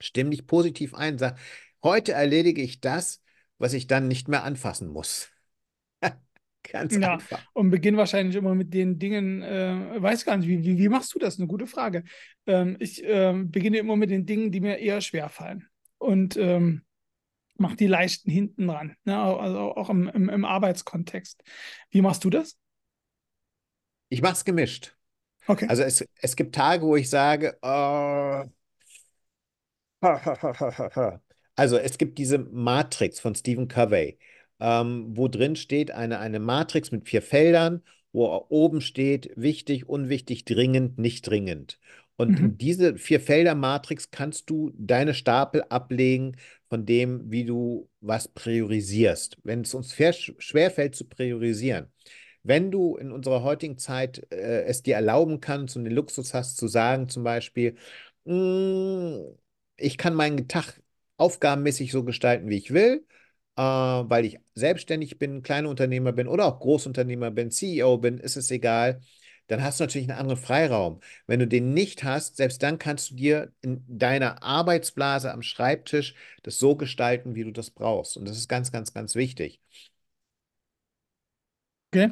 [0.00, 1.38] stimm dich positiv ein, sag,
[1.82, 3.22] heute erledige ich das,
[3.58, 5.28] was ich dann nicht mehr anfassen muss.
[6.64, 7.46] Ganz Ja, einfach.
[7.54, 11.14] und beginn wahrscheinlich immer mit den Dingen, äh, weiß gar nicht, wie, wie, wie machst
[11.14, 11.38] du das?
[11.38, 12.04] Eine gute Frage.
[12.46, 15.66] Ähm, ich ähm, beginne immer mit den Dingen, die mir eher schwer fallen.
[15.98, 16.82] Und ähm,
[17.56, 19.18] mach die leichten hinten dran, ne?
[19.18, 21.42] Also auch im, im, im Arbeitskontext.
[21.90, 22.58] Wie machst du das?
[24.14, 24.96] Ich mache es gemischt.
[25.48, 25.66] Okay.
[25.68, 28.44] Also es, es gibt Tage, wo ich sage, oh,
[31.56, 34.18] also es gibt diese Matrix von Stephen Covey,
[34.60, 40.44] ähm, wo drin steht eine, eine Matrix mit vier Feldern, wo oben steht wichtig, unwichtig,
[40.44, 41.78] dringend, nicht dringend.
[42.16, 42.58] Und Mhm.
[42.58, 46.36] diese Vier-Felder-Matrix kannst du deine Stapel ablegen
[46.68, 49.38] von dem, wie du was priorisierst.
[49.42, 49.94] Wenn es uns
[50.38, 51.88] schwerfällt zu priorisieren,
[52.44, 56.56] wenn du in unserer heutigen Zeit äh, es dir erlauben kannst und den Luxus hast
[56.58, 57.76] zu sagen, zum Beispiel,
[58.24, 59.20] "Mm,
[59.76, 60.80] ich kann meinen Tag
[61.16, 63.06] aufgabenmäßig so gestalten, wie ich will,
[63.56, 68.50] äh, weil ich selbstständig bin, Kleinunternehmer bin oder auch Großunternehmer bin, CEO bin, ist es
[68.50, 69.00] egal.
[69.46, 71.00] Dann hast du natürlich einen anderen Freiraum.
[71.26, 76.14] Wenn du den nicht hast, selbst dann kannst du dir in deiner Arbeitsblase am Schreibtisch
[76.42, 78.16] das so gestalten, wie du das brauchst.
[78.16, 79.60] Und das ist ganz, ganz, ganz wichtig.
[81.94, 82.10] Okay.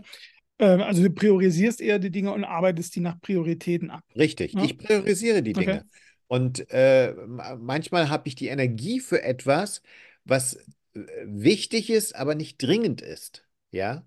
[0.58, 4.04] Ähm, also du priorisierst eher die Dinge und arbeitest die nach Prioritäten ab.
[4.16, 4.54] Richtig.
[4.54, 4.62] Ja?
[4.62, 5.80] Ich priorisiere die Okay.
[5.80, 5.86] Dinge.
[6.28, 9.82] Und äh, ma- manchmal habe ich die Energie für etwas,
[10.24, 10.54] was
[10.94, 13.46] äh, wichtig ist, aber nicht dringend ist.
[13.70, 14.06] Ja.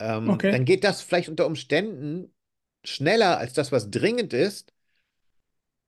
[0.00, 0.50] Ähm, Okay.
[0.50, 2.34] dann geht das vielleicht unter Umständen
[2.84, 4.72] schneller als das, was dringend ist,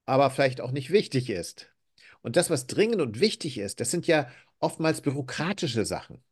[0.06, 1.72] aber vielleicht auch nicht wichtig ist.
[2.22, 6.22] Und das, was dringend und wichtig ist, das sind ja oftmals bürokratische Sachen.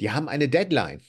[0.00, 1.02] Die haben eine Deadline.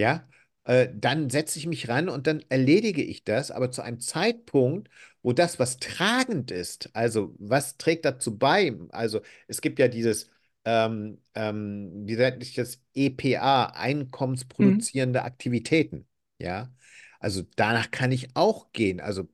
[0.00, 0.26] Ja,
[0.64, 4.88] äh, dann setze ich mich ran und dann erledige ich das, aber zu einem Zeitpunkt,
[5.22, 10.30] wo das, was tragend ist, also was trägt dazu bei, also es gibt ja dieses,
[10.64, 13.74] ähm, ähm, wie nennt sich das, EPA, Mhm.
[13.74, 16.08] einkommensproduzierende Aktivitäten,
[16.38, 16.72] ja,
[17.20, 19.28] also danach kann ich auch gehen, also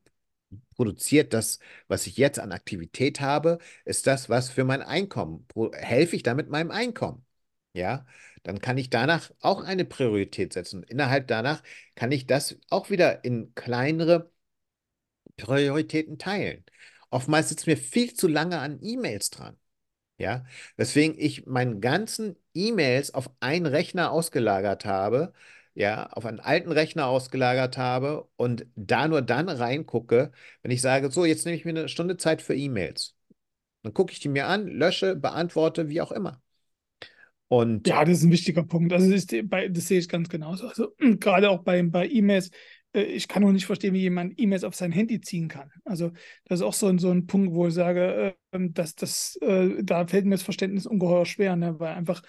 [0.77, 6.17] produziert das, was ich jetzt an Aktivität habe, ist das, was für mein Einkommen, helfe
[6.17, 7.25] ich damit meinem Einkommen,
[7.75, 8.07] ja,
[8.47, 10.83] dann kann ich danach auch eine Priorität setzen.
[10.85, 11.63] Innerhalb danach
[11.97, 14.31] kann ich das auch wieder in kleinere
[15.37, 16.65] Prioritäten teilen.
[17.11, 19.57] Oftmals sitzt mir viel zu lange an E-Mails dran.
[20.19, 25.35] Ja, weswegen ich meinen ganzen E-Mails auf einen Rechner ausgelagert habe,
[25.75, 30.33] ja, auf einen alten Rechner ausgelagert habe und da nur dann reingucke,
[30.63, 33.17] wenn ich sage, so, jetzt nehme ich mir eine Stunde Zeit für E-Mails.
[33.83, 36.43] Dann gucke ich die mir an, lösche, beantworte, wie auch immer.
[37.49, 38.93] Und Ja, das ist ein wichtiger Punkt.
[38.93, 40.67] Also das, ist, das sehe ich ganz genauso.
[40.69, 42.51] Also gerade auch bei, bei E-Mails.
[42.93, 45.71] äh, Ich kann auch nicht verstehen, wie jemand E-Mails auf sein Handy ziehen kann.
[45.85, 46.11] Also
[46.47, 49.83] das ist auch so, ein- so ein Punkt, wo ich sage, äh, dass das, äh,
[49.83, 51.79] da fällt mir das Verständnis ungeheuer schwer, ne?
[51.79, 52.23] weil einfach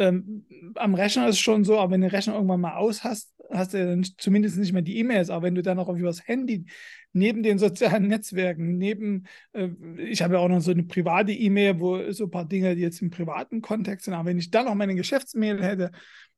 [0.00, 3.04] ähm, am Rechner ist es schon so, aber wenn du den Rechner irgendwann mal aus
[3.04, 5.30] hast, hast du ja dann zumindest nicht mehr die E-Mails.
[5.30, 6.66] Aber wenn du dann auch übers Handy
[7.12, 11.80] neben den sozialen Netzwerken, neben, äh, ich habe ja auch noch so eine private E-Mail,
[11.80, 14.66] wo so ein paar Dinge, die jetzt im privaten Kontext sind, aber wenn ich dann
[14.66, 15.90] noch meine Geschäftsmail hätte,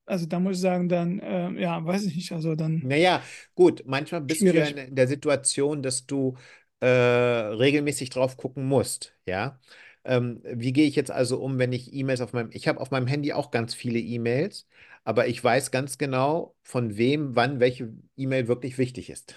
[0.07, 3.22] also da muss ich sagen, dann, äh, ja, weiß ich nicht, also dann Naja,
[3.55, 4.68] gut, manchmal bist du ja schwierig.
[4.68, 6.37] in, in der Situation, dass du
[6.81, 9.61] äh, regelmäßig drauf gucken musst, ja.
[10.04, 12.90] Ähm, wie gehe ich jetzt also um, wenn ich E-Mails auf meinem, ich habe auf
[12.90, 14.66] meinem Handy auch ganz viele E-Mails,
[15.04, 19.34] aber ich weiß ganz genau, von wem, wann welche E-Mail wirklich wichtig ist.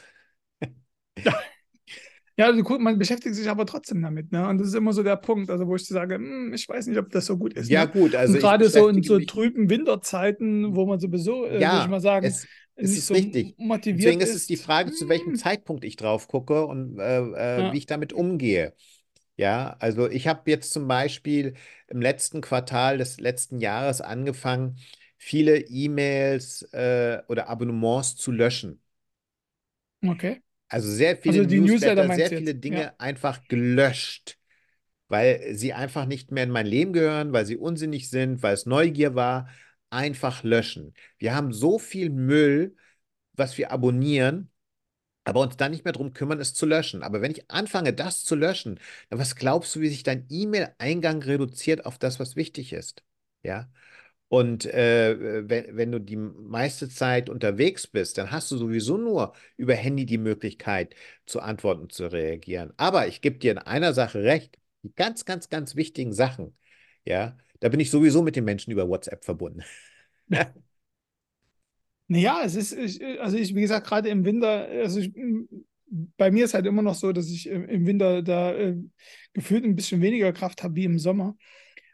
[2.37, 4.47] Ja, also gut, man beschäftigt sich aber trotzdem damit, ne?
[4.49, 6.97] Und das ist immer so der Punkt, also wo ich sage, hm, ich weiß nicht,
[6.99, 7.89] ob das so gut ist, Ja, ne?
[7.91, 11.87] gut, also gerade so in so trüben Winterzeiten, wo man sowieso, äh, würde ich ja,
[11.87, 13.57] mal sagen, es, es ist so richtig.
[13.57, 14.57] motiviert Deswegen ist es die.
[14.57, 18.13] Frage, zu welchem Hm, Zeitpunkt ich drauf gucke und äh, äh, wie ja, ich damit
[18.13, 18.73] umgehe.
[19.37, 21.55] Ja, also ich habe jetzt zum Beispiel
[21.87, 24.77] im letzten Quartal des letzten Jahres angefangen,
[25.17, 28.81] viele E-Mails äh, oder Abonnements zu löschen.
[30.07, 30.41] okay.
[30.67, 32.57] Also sehr viele Also Newsletter Newsletter, sehr viele jetzt?
[32.67, 32.85] Ja.
[32.85, 34.39] Dinge einfach gelöscht,
[35.09, 38.65] weil sie einfach nicht mehr in mein Leben gehören, weil sie unsinnig sind, weil es
[38.65, 39.49] Neugier war.
[39.91, 40.95] Einfach löschen.
[41.19, 42.75] Wir haben so viel Müll,
[43.33, 44.51] was wir abonnieren.
[45.25, 47.03] Aber uns dann nicht mehr darum kümmern, es zu löschen.
[47.03, 51.21] Aber wenn ich anfange, das zu löschen, dann was glaubst du, wie sich dein E-Mail-Eingang
[51.23, 53.03] reduziert auf das, was wichtig ist?
[53.43, 53.69] Ja.
[54.27, 59.33] Und äh, wenn, wenn du die meiste Zeit unterwegs bist, dann hast du sowieso nur
[59.57, 62.73] über Handy die Möglichkeit zu antworten zu reagieren.
[62.77, 66.57] Aber ich gebe dir in einer Sache recht, die ganz, ganz, ganz wichtigen Sachen,
[67.05, 69.63] ja, da bin ich sowieso mit den Menschen über WhatsApp verbunden.
[72.07, 75.11] Naja, es ist, ich, also ich, wie gesagt, gerade im Winter, also ich,
[76.17, 78.75] bei mir ist halt immer noch so, dass ich im im Winter da äh,
[79.33, 81.35] gefühlt ein bisschen weniger Kraft habe wie im Sommer.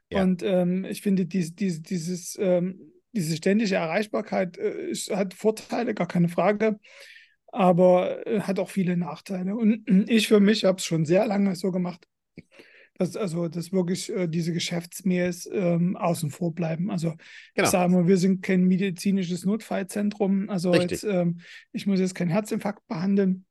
[0.10, 5.94] Ja, Und ähm, ich finde, dies, dies, dieses, ähm, diese ständige Erreichbarkeit äh, hat Vorteile,
[5.94, 6.80] gar keine Frage,
[7.48, 9.56] aber äh, hat auch viele Nachteile.
[9.56, 12.06] Und ich für mich habe es schon sehr lange so gemacht,
[13.02, 16.92] dass also dass wirklich äh, diese Geschäftsmails ähm, außen vor bleiben.
[16.92, 20.50] Also ich genau, sage mal, wir sind kein medizinisches Notfallzentrum.
[20.50, 23.46] Also jetzt, ähm, ich muss jetzt keinen Herzinfarkt behandeln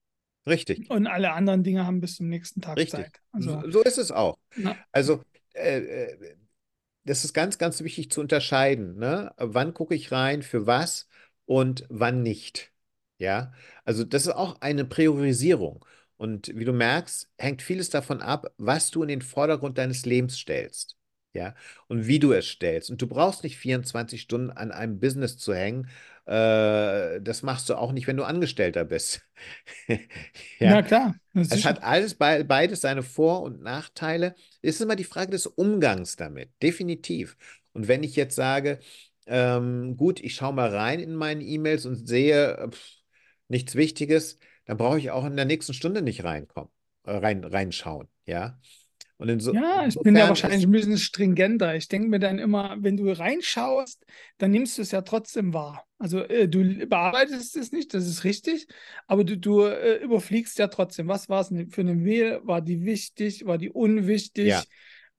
[0.47, 0.89] richtig.
[0.91, 3.01] und alle anderen Dinge haben bis zum nächsten Tag Richtig.
[3.01, 3.21] Zeit.
[3.39, 4.39] So, Also, so ist es auch.
[4.57, 5.23] na, Also,
[5.55, 6.37] äh, äh,
[7.05, 9.33] das ist ganz, ganz wichtig zu unterscheiden, ne?
[9.37, 11.09] Wann gucke ich rein, für was
[11.47, 12.73] und wann nicht.
[13.19, 13.53] Ja,
[13.85, 15.85] also das ist auch eine Priorisierung.
[16.21, 20.37] Und wie du merkst, hängt vieles davon ab, was du in den Vordergrund deines Lebens
[20.39, 20.99] stellst.
[21.33, 21.55] Ja,
[21.89, 22.91] und wie du es stellst.
[22.91, 25.89] Und du brauchst nicht 24 Stunden an einem Business zu hängen.
[26.27, 29.23] Äh, das machst du auch nicht, wenn du Angestellter bist.
[29.89, 29.97] ja,
[30.59, 31.15] ja klar.
[31.33, 34.35] Es hat alles beides seine Vor- und Nachteile.
[34.61, 37.39] Es ist immer die Frage des Umgangs damit, definitiv.
[37.73, 38.81] Und wenn ich jetzt sage,
[39.25, 42.91] ähm, gut, ich schaue mal rein in meine E-Mails und sehe pff,
[43.49, 44.39] nichts Wichtiges,
[44.71, 46.71] dann brauche ich auch in der nächsten Stunde nicht reinkommen,
[47.05, 48.07] äh, rein, reinschauen.
[48.25, 48.57] Ja.
[49.19, 51.75] Und so, ja, ich bin ja wahrscheinlich ein bisschen stringenter.
[51.75, 54.07] Ich denke mir dann immer, wenn du reinschaust,
[54.39, 55.85] dann nimmst du es ja trotzdem wahr.
[55.99, 58.69] Also äh, du bearbeitest es nicht, das ist richtig,
[59.09, 61.09] aber du, du äh, überfliegst ja trotzdem.
[61.09, 62.39] Was war es für eine Mail?
[62.45, 63.47] War die wichtig?
[63.47, 64.47] War die unwichtig?
[64.47, 64.63] Ja.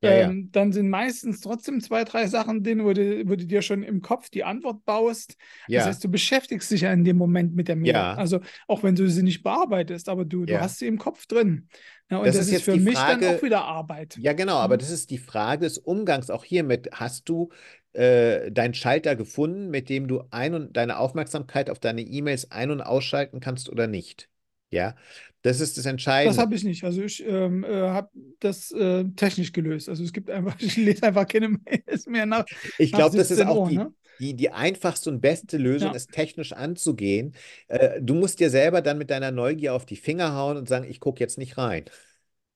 [0.01, 0.47] Ja, ähm, ja.
[0.51, 4.01] Dann sind meistens trotzdem zwei, drei Sachen drin, wo du, wo du dir schon im
[4.01, 5.35] Kopf die Antwort baust.
[5.67, 5.79] Ja.
[5.79, 7.93] Das heißt, du beschäftigst dich ja in dem Moment mit der Mail.
[7.93, 8.15] Ja.
[8.15, 11.67] Also auch wenn du sie nicht bearbeitest, aber du, du hast sie im Kopf drin.
[12.09, 14.17] Ja, und das, das ist, ist für mich Frage, dann auch wieder Arbeit.
[14.19, 14.79] Ja, genau, aber mhm.
[14.79, 16.89] das ist die Frage des Umgangs auch hiermit.
[16.93, 17.49] Hast du
[17.93, 22.71] äh, deinen Schalter gefunden, mit dem du ein und deine Aufmerksamkeit auf deine E-Mails ein-
[22.71, 24.29] und ausschalten kannst oder nicht?
[24.71, 24.95] Ja,
[25.41, 26.35] das ist das Entscheidende.
[26.35, 26.83] Das habe ich nicht.
[26.83, 29.89] Also ich ähm, äh, habe das äh, technisch gelöst.
[29.89, 32.45] Also es gibt einfach, ich lese einfach keine Mails mehr nach.
[32.77, 33.93] Ich glaube, das ist auch Uhr, die, ne?
[34.19, 35.95] die, die einfachste und beste Lösung, ja.
[35.95, 37.33] ist technisch anzugehen.
[37.67, 40.85] Äh, du musst dir selber dann mit deiner Neugier auf die Finger hauen und sagen,
[40.87, 41.85] ich gucke jetzt nicht rein.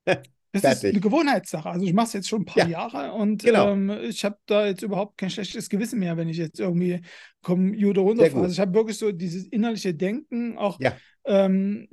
[0.56, 0.84] Das Fertig.
[0.84, 1.70] ist eine Gewohnheitssache.
[1.70, 3.74] Also ich mache es jetzt schon ein paar ja, Jahre und genau.
[3.74, 7.02] ähm, ich habe da jetzt überhaupt kein schlechtes Gewissen mehr, wenn ich jetzt irgendwie
[7.42, 8.44] Computer runterfahre.
[8.44, 10.96] Also ich habe wirklich so dieses innerliche Denken, auch ja.
[11.26, 11.90] ähm,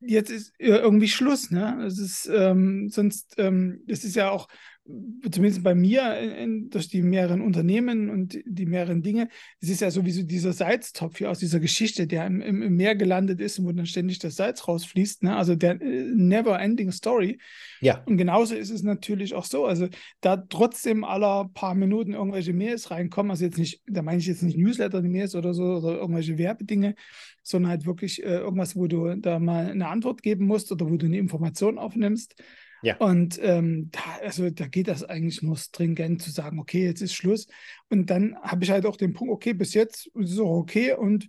[0.00, 1.84] jetzt ist irgendwie Schluss, ne?
[1.84, 4.48] Es ist ähm, sonst, ähm, das ist ja auch
[5.30, 9.28] zumindest bei mir in, in, durch die mehreren Unternehmen und die mehreren Dinge,
[9.60, 12.96] es ist ja sowieso dieser Salztopf hier aus dieser Geschichte, der im, im, im Meer
[12.96, 15.36] gelandet ist und wo dann ständig das Salz rausfließt, ne?
[15.36, 17.38] also der äh, never-ending Story.
[17.80, 18.02] Ja.
[18.06, 19.88] Und genauso ist es natürlich auch so, also
[20.20, 24.42] da trotzdem aller paar Minuten irgendwelche Mails reinkommen, also jetzt nicht, da meine ich jetzt
[24.42, 26.94] nicht Newsletter, die Mails oder so, oder irgendwelche Werbedinge,
[27.42, 30.96] sondern halt wirklich äh, irgendwas, wo du da mal eine Antwort geben musst oder wo
[30.96, 32.34] du eine Information aufnimmst.
[32.82, 32.96] Ja.
[32.96, 37.14] Und ähm, da, also da geht das eigentlich nur stringent zu sagen, okay, jetzt ist
[37.14, 37.46] Schluss.
[37.88, 40.94] Und dann habe ich halt auch den Punkt, okay, bis jetzt ist es auch okay
[40.94, 41.28] und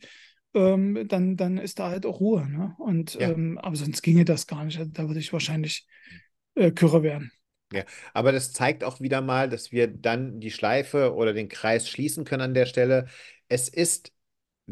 [0.54, 2.48] ähm, dann, dann ist da halt auch Ruhe.
[2.50, 2.76] Ne?
[2.78, 3.32] Und ja.
[3.32, 4.80] ähm, aber sonst ginge das gar nicht.
[4.80, 5.88] Also da würde ich wahrscheinlich
[6.56, 7.32] äh, Kürre werden.
[7.74, 11.88] Ja, aber das zeigt auch wieder mal, dass wir dann die Schleife oder den Kreis
[11.88, 13.08] schließen können an der Stelle.
[13.48, 14.12] Es ist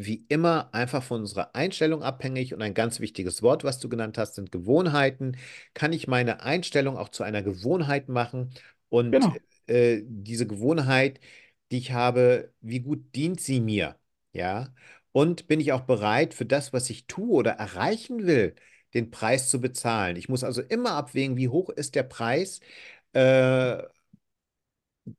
[0.06, 4.18] wie immer einfach von unserer Einstellung abhängig und ein ganz wichtiges Wort, was du genannt
[4.18, 5.38] hast, sind Gewohnheiten.
[5.74, 8.52] Kann ich meine Einstellung auch zu einer Gewohnheit machen
[8.90, 9.36] und genau.
[9.68, 11.20] äh, diese Gewohnheit,
[11.72, 13.98] die ich habe, wie gut dient sie mir?
[14.34, 14.74] Ja,
[15.12, 18.56] und bin ich auch bereit für das, was ich tue oder erreichen will,
[18.94, 20.16] den Preis zu bezahlen?
[20.16, 22.60] Ich muss also immer abwägen, wie hoch ist der Preis,
[23.14, 23.84] äh,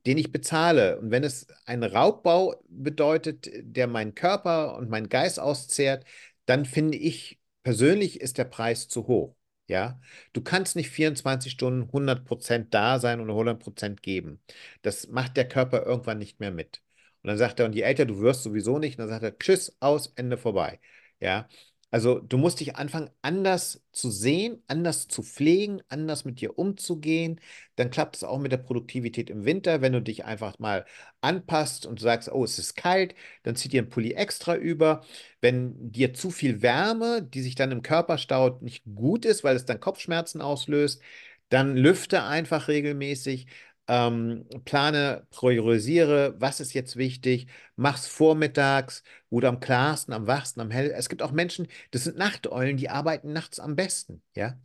[0.06, 0.98] den ich bezahle.
[0.98, 6.04] Und wenn es einen Raubbau bedeutet, der meinen Körper und meinen Geist auszehrt,
[6.46, 9.36] dann finde ich persönlich ist der Preis zu hoch.
[9.68, 10.00] Ja,
[10.32, 14.42] du kannst nicht 24 Stunden 100% da sein und 100% geben.
[14.82, 16.82] Das macht der Körper irgendwann nicht mehr mit.
[17.22, 18.98] Und dann sagt er, und je älter du wirst, sowieso nicht.
[18.98, 20.80] Und dann sagt er, tschüss, aus, Ende vorbei.
[21.20, 21.48] Ja,
[21.90, 27.40] also du musst dich anfangen, anders zu sehen, anders zu pflegen, anders mit dir umzugehen.
[27.76, 30.84] Dann klappt es auch mit der Produktivität im Winter, wenn du dich einfach mal
[31.20, 35.04] anpasst und sagst, oh, es ist kalt, dann zieh dir ein Pulli extra über.
[35.40, 39.56] Wenn dir zu viel Wärme, die sich dann im Körper staut, nicht gut ist, weil
[39.56, 41.02] es dann Kopfschmerzen auslöst,
[41.48, 43.46] dann lüfte einfach regelmäßig
[43.90, 50.60] ähm, plane, priorisiere, was ist jetzt wichtig, mach's vormittags, wo du am klarsten, am wachsten,
[50.60, 50.92] am hell.
[50.96, 54.56] Es gibt auch Menschen, das sind Nachteulen, die arbeiten nachts am besten, ja.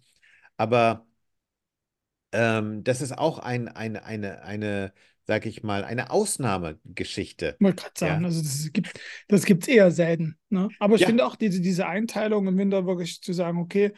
[0.57, 1.07] Aber
[2.33, 7.55] ähm, das ist auch ein, eine, eine, eine, sag ich mal, eine Ausnahmegeschichte.
[7.59, 8.27] Ich wollte gerade sagen, ja?
[8.27, 8.93] also das gibt
[9.27, 10.37] das gibt's eher selten.
[10.49, 10.69] Ne?
[10.77, 11.07] Aber ich ja.
[11.07, 13.91] finde auch diese, diese Einteilung im Winter wirklich zu sagen, okay,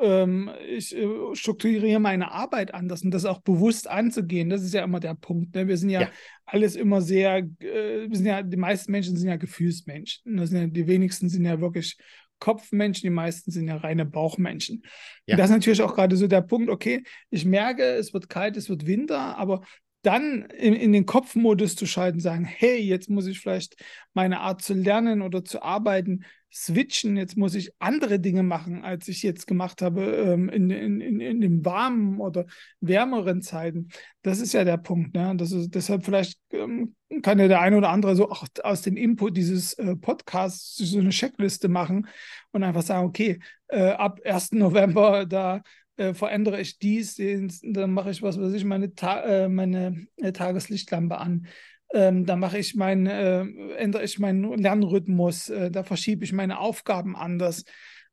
[0.00, 4.50] ähm, ich äh, strukturiere meine Arbeit anders und das auch bewusst anzugehen.
[4.50, 5.54] Das ist ja immer der Punkt.
[5.54, 5.68] Ne?
[5.68, 6.10] Wir sind ja, ja,
[6.46, 10.36] alles immer sehr, äh, wir sind ja, die meisten Menschen sind ja Gefühlsmenschen.
[10.36, 11.96] Das sind ja, die wenigsten sind ja wirklich
[12.38, 14.84] Kopfmenschen, die meisten sind ja reine Bauchmenschen.
[15.26, 15.36] Ja.
[15.36, 18.68] Das ist natürlich auch gerade so der Punkt, okay, ich merke, es wird kalt, es
[18.68, 19.62] wird Winter, aber
[20.08, 23.76] dann in, in den Kopfmodus zu schalten, sagen, hey, jetzt muss ich vielleicht
[24.14, 29.06] meine Art zu lernen oder zu arbeiten switchen, jetzt muss ich andere Dinge machen, als
[29.08, 32.46] ich jetzt gemacht habe ähm, in, in, in, in den warmen oder
[32.80, 33.88] wärmeren Zeiten.
[34.22, 35.14] Das ist ja der Punkt.
[35.14, 35.34] Ne?
[35.36, 38.96] Das ist, deshalb vielleicht ähm, kann ja der eine oder andere so auch aus dem
[38.96, 42.08] Input dieses äh, Podcasts so eine Checkliste machen
[42.52, 44.52] und einfach sagen, okay, äh, ab 1.
[44.52, 45.60] November, da
[45.98, 50.32] äh, verändere ich dies, dann mache ich was weiß ich, meine, Ta äh, meine äh,
[50.32, 51.46] Tageslichtlampe an.
[51.92, 53.40] Ähm, da mache ich mein, äh,
[53.76, 57.64] ändere ich meinen Lernrhythmus, äh, da verschiebe ich meine Aufgaben anders.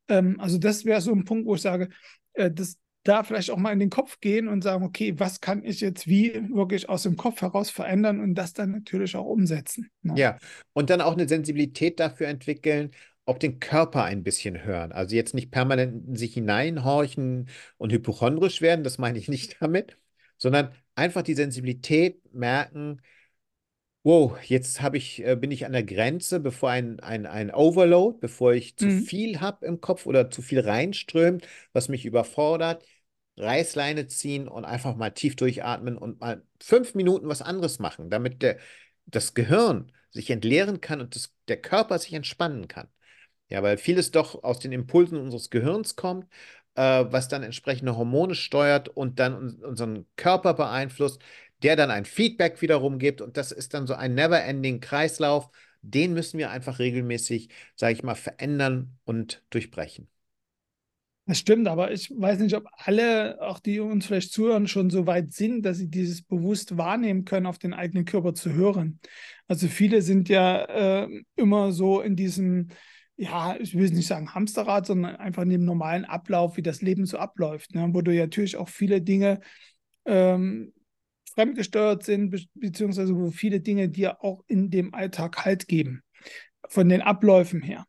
[0.07, 1.89] Ähm, also das wäre so ein Punkt, wo ich sage,
[2.33, 5.79] das, da vielleicht auch mal in den Kopf gehen und sagen, okay, was kann ich
[5.79, 9.89] jetzt wie wirklich aus dem Kopf heraus verändern und das dann natürlich auch umsetzen.
[10.01, 10.15] Ne?
[10.17, 10.37] Ja,
[10.73, 12.91] und dann auch eine Sensibilität dafür entwickeln,
[13.25, 14.91] auch den Körper ein bisschen hören.
[14.91, 19.97] Also jetzt nicht permanent in sich hineinhorchen und hypochondrisch werden, das meine ich nicht damit,
[20.37, 23.01] sondern einfach die Sensibilität merken,
[24.03, 28.19] wow, jetzt habe ich, äh, bin ich an der Grenze, bevor ein, ein, ein Overload,
[28.21, 29.01] bevor ich zu mhm.
[29.01, 32.85] viel habe im Kopf oder zu viel reinströmt, was mich überfordert,
[33.37, 38.43] Reißleine ziehen und einfach mal tief durchatmen und mal fünf Minuten was anderes machen, damit
[38.43, 38.59] der,
[39.07, 42.87] das Gehirn sich entleeren kann und das, der Körper sich entspannen kann.
[43.49, 46.27] Ja, weil vieles doch aus den Impulsen unseres Gehirns kommt,
[46.75, 51.21] äh, was dann entsprechende Hormone steuert und dann unseren Körper beeinflusst,
[51.63, 55.49] der dann ein Feedback wiederum gibt und das ist dann so ein never-ending Kreislauf.
[55.81, 60.09] Den müssen wir einfach regelmäßig, sage ich mal, verändern und durchbrechen.
[61.27, 65.07] Das stimmt, aber ich weiß nicht, ob alle, auch die uns vielleicht zuhören, schon so
[65.07, 68.99] weit sind, dass sie dieses bewusst wahrnehmen können, auf den eigenen Körper zu hören.
[69.47, 70.65] Also viele sind ja
[71.05, 72.67] äh, immer so in diesem,
[73.17, 77.05] ja, ich will nicht sagen Hamsterrad, sondern einfach in dem normalen Ablauf, wie das Leben
[77.05, 77.89] so abläuft, ne?
[77.91, 79.39] wo du ja natürlich auch viele Dinge
[80.05, 80.73] ähm,
[81.33, 86.01] fremdgesteuert sind, be beziehungsweise wo viele Dinge dir auch in dem Alltag Halt geben,
[86.67, 87.85] von den Abläufen her.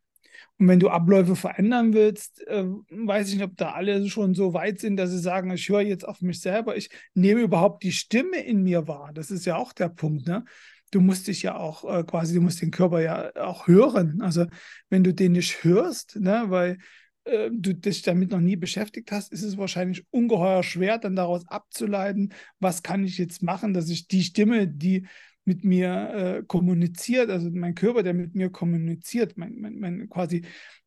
[0.59, 4.55] Und wenn du Abläufe verändern willst, äh, weiß ich nicht, ob da alle schon so
[4.55, 7.93] weit sind, dass sie sagen, ich höre jetzt auf mich selber, ich nehme überhaupt die
[7.93, 9.11] Stimme in mir wahr.
[9.13, 10.45] Das ist ja auch der Punkt, ne?
[10.91, 14.21] Du musst dich ja auch äh, quasi, du musst den Körper ja auch hören.
[14.21, 14.47] Also
[14.89, 16.79] wenn du den nicht hörst, ne, weil
[17.25, 21.47] äh, du dich damit noch nie beschäftigt hast, ist es wahrscheinlich ungeheuer schwer, dann daraus
[21.49, 25.07] abzuleiten, was kann ich jetzt machen, dass ich die Stimme, die
[25.45, 30.45] mit mir äh, kommuniziert, also mein Körper, der mit mir kommuniziert, mein, mein, mein, quasi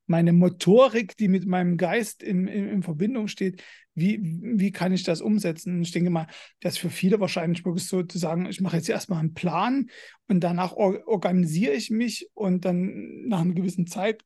[0.09, 3.63] meine Motorik, die mit meinem Geist in, in, in, Verbindung steht,
[3.95, 5.81] wie, wie kann ich das umsetzen?
[5.81, 6.27] Ich denke mal,
[6.61, 9.89] das ist für viele wahrscheinlich wirklich so zu sagen, ich mache jetzt erstmal einen Plan
[10.27, 14.23] und danach or organisiere ich mich und dann nach einer gewissen Zeit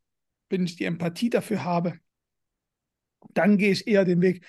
[0.53, 1.99] wenn ich die Empathie dafür habe,
[3.33, 4.45] dann gehe ich eher den Weg,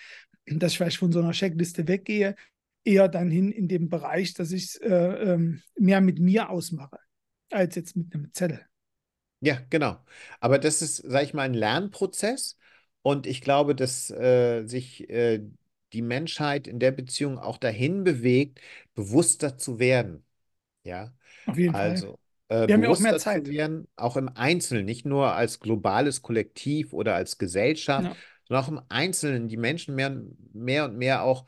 [0.46, 2.36] dass ich vielleicht von so einer Checkliste weggehe,
[2.84, 6.98] eher dann hin in den Bereich, dass ich es äh, ähm, mehr mit mir ausmache,
[7.50, 8.66] als jetzt mit einem Zettel.
[9.44, 9.98] Ja, genau.
[10.40, 12.56] Aber das ist, sage ich mal, ein Lernprozess.
[13.02, 15.42] Und ich glaube, dass äh, sich äh,
[15.92, 18.60] die Menschheit in der Beziehung auch dahin bewegt,
[18.94, 20.24] bewusster zu werden.
[20.82, 21.12] Ja.
[21.44, 22.18] Auf jeden also,
[22.48, 23.46] Fall äh, Wir haben ja auch mehr Zeit.
[23.46, 28.16] zu werden, auch im Einzelnen, nicht nur als globales Kollektiv oder als Gesellschaft, ja.
[28.48, 30.22] sondern auch im Einzelnen, die Menschen mehr,
[30.54, 31.44] mehr und mehr auch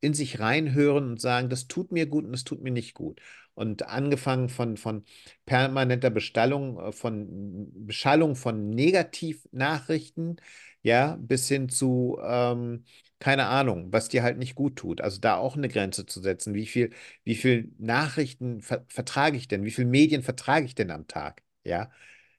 [0.00, 3.20] in sich reinhören und sagen, das tut mir gut und das tut mir nicht gut.
[3.58, 5.04] Und angefangen von, von
[5.46, 10.40] permanenter Bestallung, äh, von Beschallung von Negativnachrichten,
[10.82, 12.84] ja, bis hin zu ähm,
[13.18, 15.00] keine Ahnung, was dir halt nicht gut tut.
[15.00, 16.54] Also da auch eine Grenze zu setzen.
[16.54, 16.90] Wie viel,
[17.24, 19.64] wie viel Nachrichten ver vertrage ich denn?
[19.64, 21.42] Wie viele Medien vertrage ich denn am Tag?
[21.64, 21.90] Ja,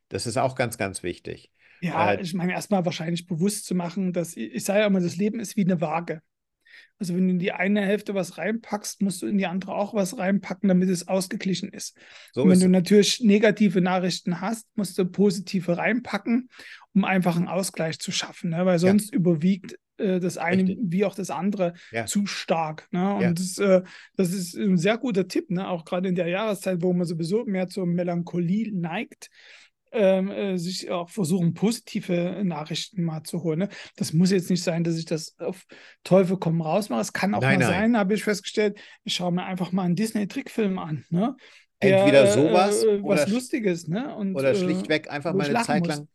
[0.09, 1.51] das ist auch ganz, ganz wichtig.
[1.81, 5.15] Ja, äh, ich meine, erstmal wahrscheinlich bewusst zu machen, dass ich sage ja immer, das
[5.15, 6.21] Leben ist wie eine Waage.
[6.97, 9.93] Also wenn du in die eine Hälfte was reinpackst, musst du in die andere auch
[9.93, 11.97] was reinpacken, damit es ausgeglichen ist.
[12.33, 16.49] So Und wenn ist du natürlich negative Nachrichten hast, musst du positive reinpacken,
[16.93, 18.49] um einfach einen Ausgleich zu schaffen.
[18.49, 18.65] Ne?
[18.65, 19.17] Weil sonst ja.
[19.17, 20.77] überwiegt äh, das eine Richtig.
[20.81, 22.05] wie auch das andere ja.
[22.05, 22.87] zu stark.
[22.91, 23.15] Ne?
[23.15, 23.33] Und ja.
[23.33, 23.81] das, äh,
[24.15, 25.69] das, ist ein sehr guter Tipp, ne?
[25.69, 29.29] auch gerade in der Jahreszeit, wo man sowieso mehr zur Melancholie neigt.
[29.91, 33.59] Ähm, äh, sich auch versuchen, positive Nachrichten mal zu holen.
[33.59, 33.69] Ne?
[33.95, 35.65] Das muss jetzt nicht sein, dass ich das auf
[36.03, 37.01] Teufel komm raus mache.
[37.01, 37.73] Es kann auch nein, mal nein.
[37.73, 41.05] sein, habe ich festgestellt, ich schaue mir einfach mal einen Disney-Trickfilm an.
[41.09, 41.35] Ne?
[41.81, 43.87] Der, Entweder sowas äh, was Lustiges.
[43.87, 44.15] Ne?
[44.15, 46.07] Und, oder äh, schlichtweg einfach mal eine Zeit lang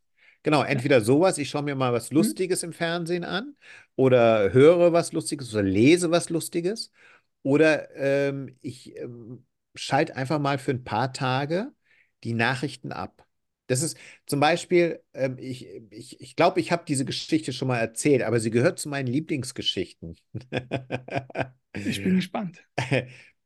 [0.45, 2.17] Genau, entweder sowas, ich schaue mir mal was mhm.
[2.17, 2.67] Lustiges mhm.
[2.67, 3.55] im Fernsehen an
[3.95, 6.91] oder höre was Lustiges oder lese was Lustiges
[7.41, 11.71] oder ähm, ich ähm, schalte einfach mal für ein paar Tage
[12.23, 13.24] die Nachrichten ab.
[13.67, 17.67] Das ist zum Beispiel, ähm, ich glaube, ich, ich, glaub, ich habe diese Geschichte schon
[17.67, 20.15] mal erzählt, aber sie gehört zu meinen Lieblingsgeschichten.
[21.73, 22.63] ich bin gespannt.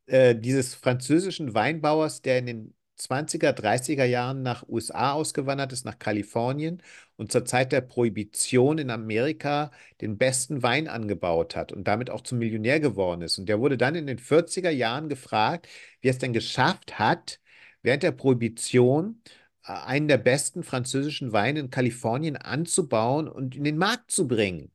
[0.08, 6.00] äh, dieses französischen Weinbauers, der in den 20er, 30er Jahren nach USA ausgewandert ist, nach
[6.00, 6.84] Kalifornien
[7.16, 12.22] und zur Zeit der Prohibition in Amerika den besten Wein angebaut hat und damit auch
[12.22, 13.38] zum Millionär geworden ist.
[13.38, 15.68] Und der wurde dann in den 40er Jahren gefragt,
[16.02, 17.40] wie er es denn geschafft hat,
[17.82, 19.22] während der Prohibition
[19.70, 24.72] einen der besten französischen Weine in Kalifornien anzubauen und in den Markt zu bringen.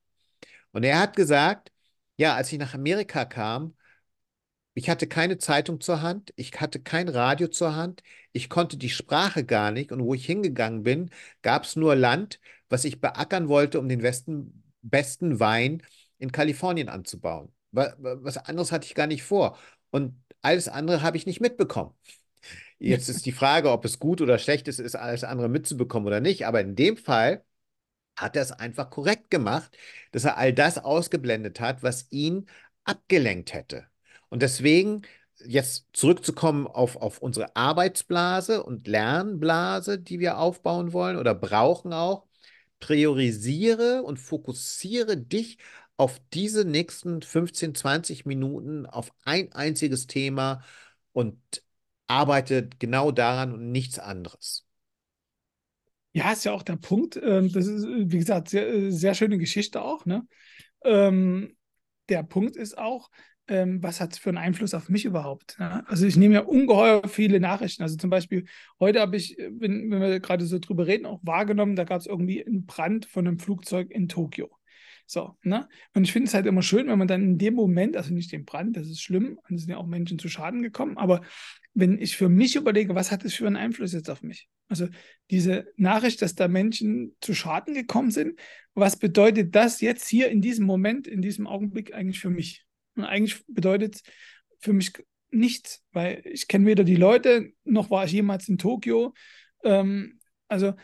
[0.72, 1.72] Und er hat gesagt,
[2.16, 3.74] ja, als ich nach Amerika kam,
[4.74, 8.90] ich hatte keine Zeitung zur Hand, ich hatte kein Radio zur Hand, ich konnte die
[8.90, 11.10] Sprache gar nicht und wo ich hingegangen bin,
[11.42, 15.82] gab es nur Land, was ich beackern wollte, um den Westen, besten Wein
[16.18, 17.52] in Kalifornien anzubauen.
[17.70, 19.58] Was anderes hatte ich gar nicht vor
[19.90, 21.94] und alles andere habe ich nicht mitbekommen.
[22.78, 26.20] Jetzt ist die Frage, ob es gut oder schlecht ist, ist alles andere mitzubekommen oder
[26.20, 27.44] nicht, aber in dem Fall
[28.16, 29.76] hat er es einfach korrekt gemacht,
[30.12, 32.46] dass er all das ausgeblendet hat, was ihn
[32.84, 33.86] abgelenkt hätte.
[34.28, 35.02] Und deswegen
[35.44, 42.26] jetzt zurückzukommen auf, auf unsere Arbeitsblase und Lernblase, die wir aufbauen wollen oder brauchen auch,
[42.80, 45.58] priorisiere und fokussiere dich
[45.96, 50.62] auf diese nächsten 15, 20 Minuten auf ein einziges Thema
[51.12, 51.38] und
[52.06, 54.66] arbeite genau daran und nichts anderes.
[56.12, 57.20] Ja, ist ja auch der Punkt.
[57.22, 60.06] Ähm, das ist, wie gesagt, sehr, sehr schöne Geschichte auch.
[60.06, 60.26] Ne?
[60.84, 61.56] Ähm,
[62.08, 63.10] der Punkt ist auch,
[63.48, 65.56] ähm, was hat es für einen Einfluss auf mich überhaupt?
[65.58, 65.82] Ja?
[65.86, 67.82] Also ich nehme ja ungeheuer viele Nachrichten.
[67.82, 68.44] Also zum Beispiel,
[68.78, 72.00] heute habe ich, äh, wenn, wenn wir gerade so drüber reden, auch wahrgenommen, da gab
[72.00, 74.50] es irgendwie einen Brand von einem Flugzeug in Tokio.
[75.06, 75.68] So, ne?
[75.94, 78.32] Und ich finde es halt immer schön, wenn man dann in dem Moment, also nicht
[78.32, 81.20] den Brand, das ist schlimm, es sind ja auch Menschen zu Schaden gekommen, aber
[81.74, 84.48] wenn ich für mich überlege, was hat das für einen Einfluss jetzt auf mich?
[84.68, 84.88] Also
[85.30, 88.38] diese Nachricht, dass da Menschen zu Schaden gekommen sind,
[88.74, 92.64] was bedeutet das jetzt hier in diesem Moment, in diesem Augenblick eigentlich für mich?
[92.94, 94.00] Und eigentlich bedeutet
[94.60, 94.92] für mich
[95.30, 99.12] nichts, weil ich kenne weder die Leute, noch war ich jemals in Tokio.
[99.64, 100.74] Ähm, also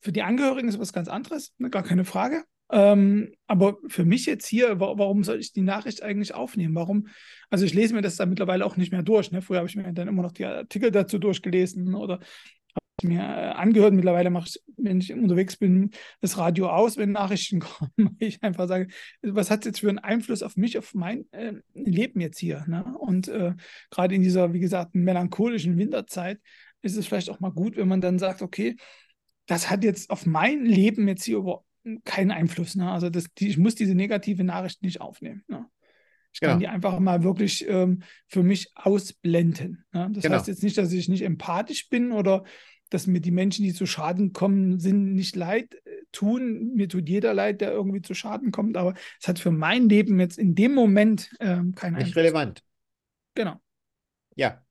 [0.00, 2.44] für die Angehörigen ist was ganz anderes, ne, gar keine Frage.
[2.72, 6.74] Ähm, aber für mich jetzt hier, warum soll ich die Nachricht eigentlich aufnehmen?
[6.74, 7.08] Warum?
[7.50, 9.32] Also ich lese mir das dann mittlerweile auch nicht mehr durch.
[9.32, 9.42] Ne?
[9.42, 12.20] Früher habe ich mir dann immer noch die Artikel dazu durchgelesen oder
[13.02, 13.92] mir äh, angehört.
[13.92, 15.90] Mittlerweile mache ich, wenn ich unterwegs bin,
[16.20, 18.16] das Radio aus, wenn Nachrichten kommen.
[18.18, 18.88] Ich einfach sage,
[19.22, 22.64] was hat es jetzt für einen Einfluss auf mich, auf mein äh, Leben jetzt hier?
[22.66, 22.84] Ne?
[22.98, 23.54] Und äh,
[23.90, 26.40] gerade in dieser, wie gesagt, melancholischen Winterzeit
[26.82, 28.76] ist es vielleicht auch mal gut, wenn man dann sagt, okay,
[29.46, 31.64] das hat jetzt auf mein Leben jetzt hier über
[32.04, 32.76] keinen Einfluss.
[32.76, 32.90] Ne?
[32.90, 35.42] Also das, die, ich muss diese negative Nachricht nicht aufnehmen.
[35.48, 35.66] Ne?
[36.32, 36.56] Ich kann ja.
[36.56, 39.84] die einfach mal wirklich ähm, für mich ausblenden.
[39.92, 40.10] Ne?
[40.12, 40.36] Das genau.
[40.36, 42.44] heißt jetzt nicht, dass ich nicht empathisch bin oder
[42.90, 46.74] dass mir die Menschen, die zu Schaden kommen, sind, nicht leid äh, tun.
[46.74, 50.20] Mir tut jeder leid, der irgendwie zu Schaden kommt, aber es hat für mein Leben
[50.20, 52.16] jetzt in dem Moment ähm, keinen Nicht Einfluss.
[52.16, 52.64] relevant.
[53.34, 53.60] Genau.
[54.34, 54.64] Ja,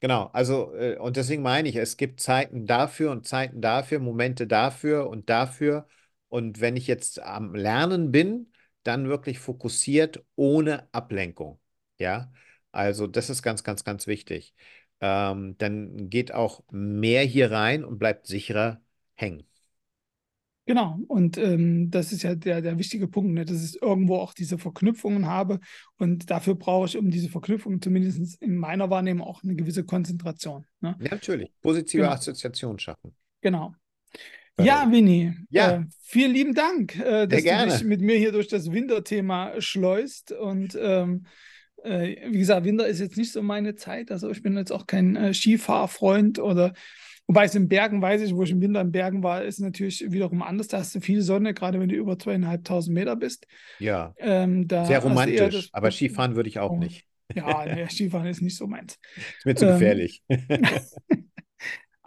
[0.00, 0.30] genau.
[0.32, 5.08] Also, äh, und deswegen meine ich, es gibt Zeiten dafür und Zeiten dafür, Momente dafür
[5.08, 5.86] und dafür.
[6.28, 8.52] Und wenn ich jetzt am Lernen bin,
[8.82, 11.60] dann wirklich fokussiert, ohne Ablenkung.
[11.98, 12.32] Ja,
[12.72, 14.54] also das ist ganz, ganz, ganz wichtig
[15.00, 18.80] ähm, dann geht auch mehr hier rein und bleibt sicherer
[19.14, 19.44] hängen.
[20.66, 23.46] Genau, und ähm, das ist ja der, der wichtige Punkt, ne?
[23.46, 25.60] dass ich irgendwo auch diese Verknüpfungen habe.
[25.96, 30.66] Und dafür brauche ich, um diese Verknüpfungen zumindest in meiner Wahrnehmung, auch eine gewisse Konzentration.
[30.80, 30.94] Ne?
[31.00, 31.50] Ja, natürlich.
[31.62, 32.12] Positive genau.
[32.12, 33.14] Assoziation schaffen.
[33.40, 33.74] Genau.
[34.60, 35.70] Ja, Winnie, ja.
[35.70, 40.32] Äh, vielen lieben Dank, äh, dass du dich mit mir hier durch das Winterthema schleust.
[40.32, 41.26] Und ähm,
[41.84, 44.10] äh, wie gesagt, Winter ist jetzt nicht so meine Zeit.
[44.10, 46.72] Also ich bin jetzt auch kein äh, Skifahrfreund oder
[47.26, 50.10] wobei es in Bergen weiß ich, wo ich im Winter in Bergen war, ist natürlich
[50.10, 50.68] wiederum anders.
[50.68, 53.46] Da hast du viel Sonne, gerade wenn du über zweieinhalbtausend Meter bist.
[53.78, 54.14] Ja.
[54.18, 57.04] Ähm, Sehr romantisch, das, aber Skifahren würde ich auch oh, nicht.
[57.34, 58.98] Ja, nee, Skifahren ist nicht so meins.
[59.38, 60.22] Ist mir zu ähm, gefährlich.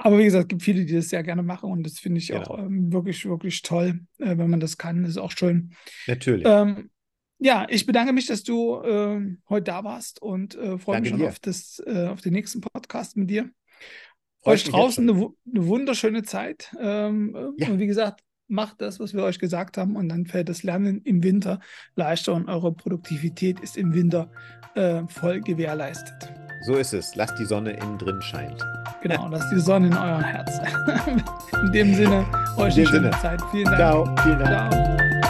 [0.04, 2.30] aber wie gesagt, es gibt viele, die das sehr gerne machen und das finde ich
[2.30, 2.42] genau.
[2.42, 5.04] auch ähm, wirklich, wirklich toll, äh, wenn man das kann.
[5.04, 5.74] Das ist auch schön.
[6.08, 6.46] Natürlich.
[6.48, 6.90] Ähm,
[7.38, 11.22] ja, ich bedanke mich, dass du äh, heute da warst und äh, freue mich schon
[11.24, 13.50] auf, das, äh, auf den nächsten Podcast mit dir.
[14.44, 16.76] Freut euch draußen eine, eine, wunderschöne Zeit.
[16.80, 17.70] Ähm, ja.
[17.70, 21.02] Und wie gesagt, macht das, was wir euch gesagt haben, und dann fällt das Lernen
[21.04, 21.60] im Winter
[21.96, 24.32] leichter und eure Produktivität ist im Winter
[24.76, 26.41] äh, voll gewährleistet.
[26.62, 27.16] So ist es.
[27.16, 28.56] Lasst die Sonne innen drin scheinen.
[29.02, 30.60] Genau, lasst die Sonne in eurem Herz.
[31.64, 32.26] in dem Sinne,
[32.58, 33.12] euch in eine schöne Sinne.
[33.22, 33.42] Zeit.
[33.52, 33.78] Vielen Dank.
[33.78, 34.16] Ciao.
[34.24, 34.72] Vielen Dank.
[34.72, 35.21] Ciao.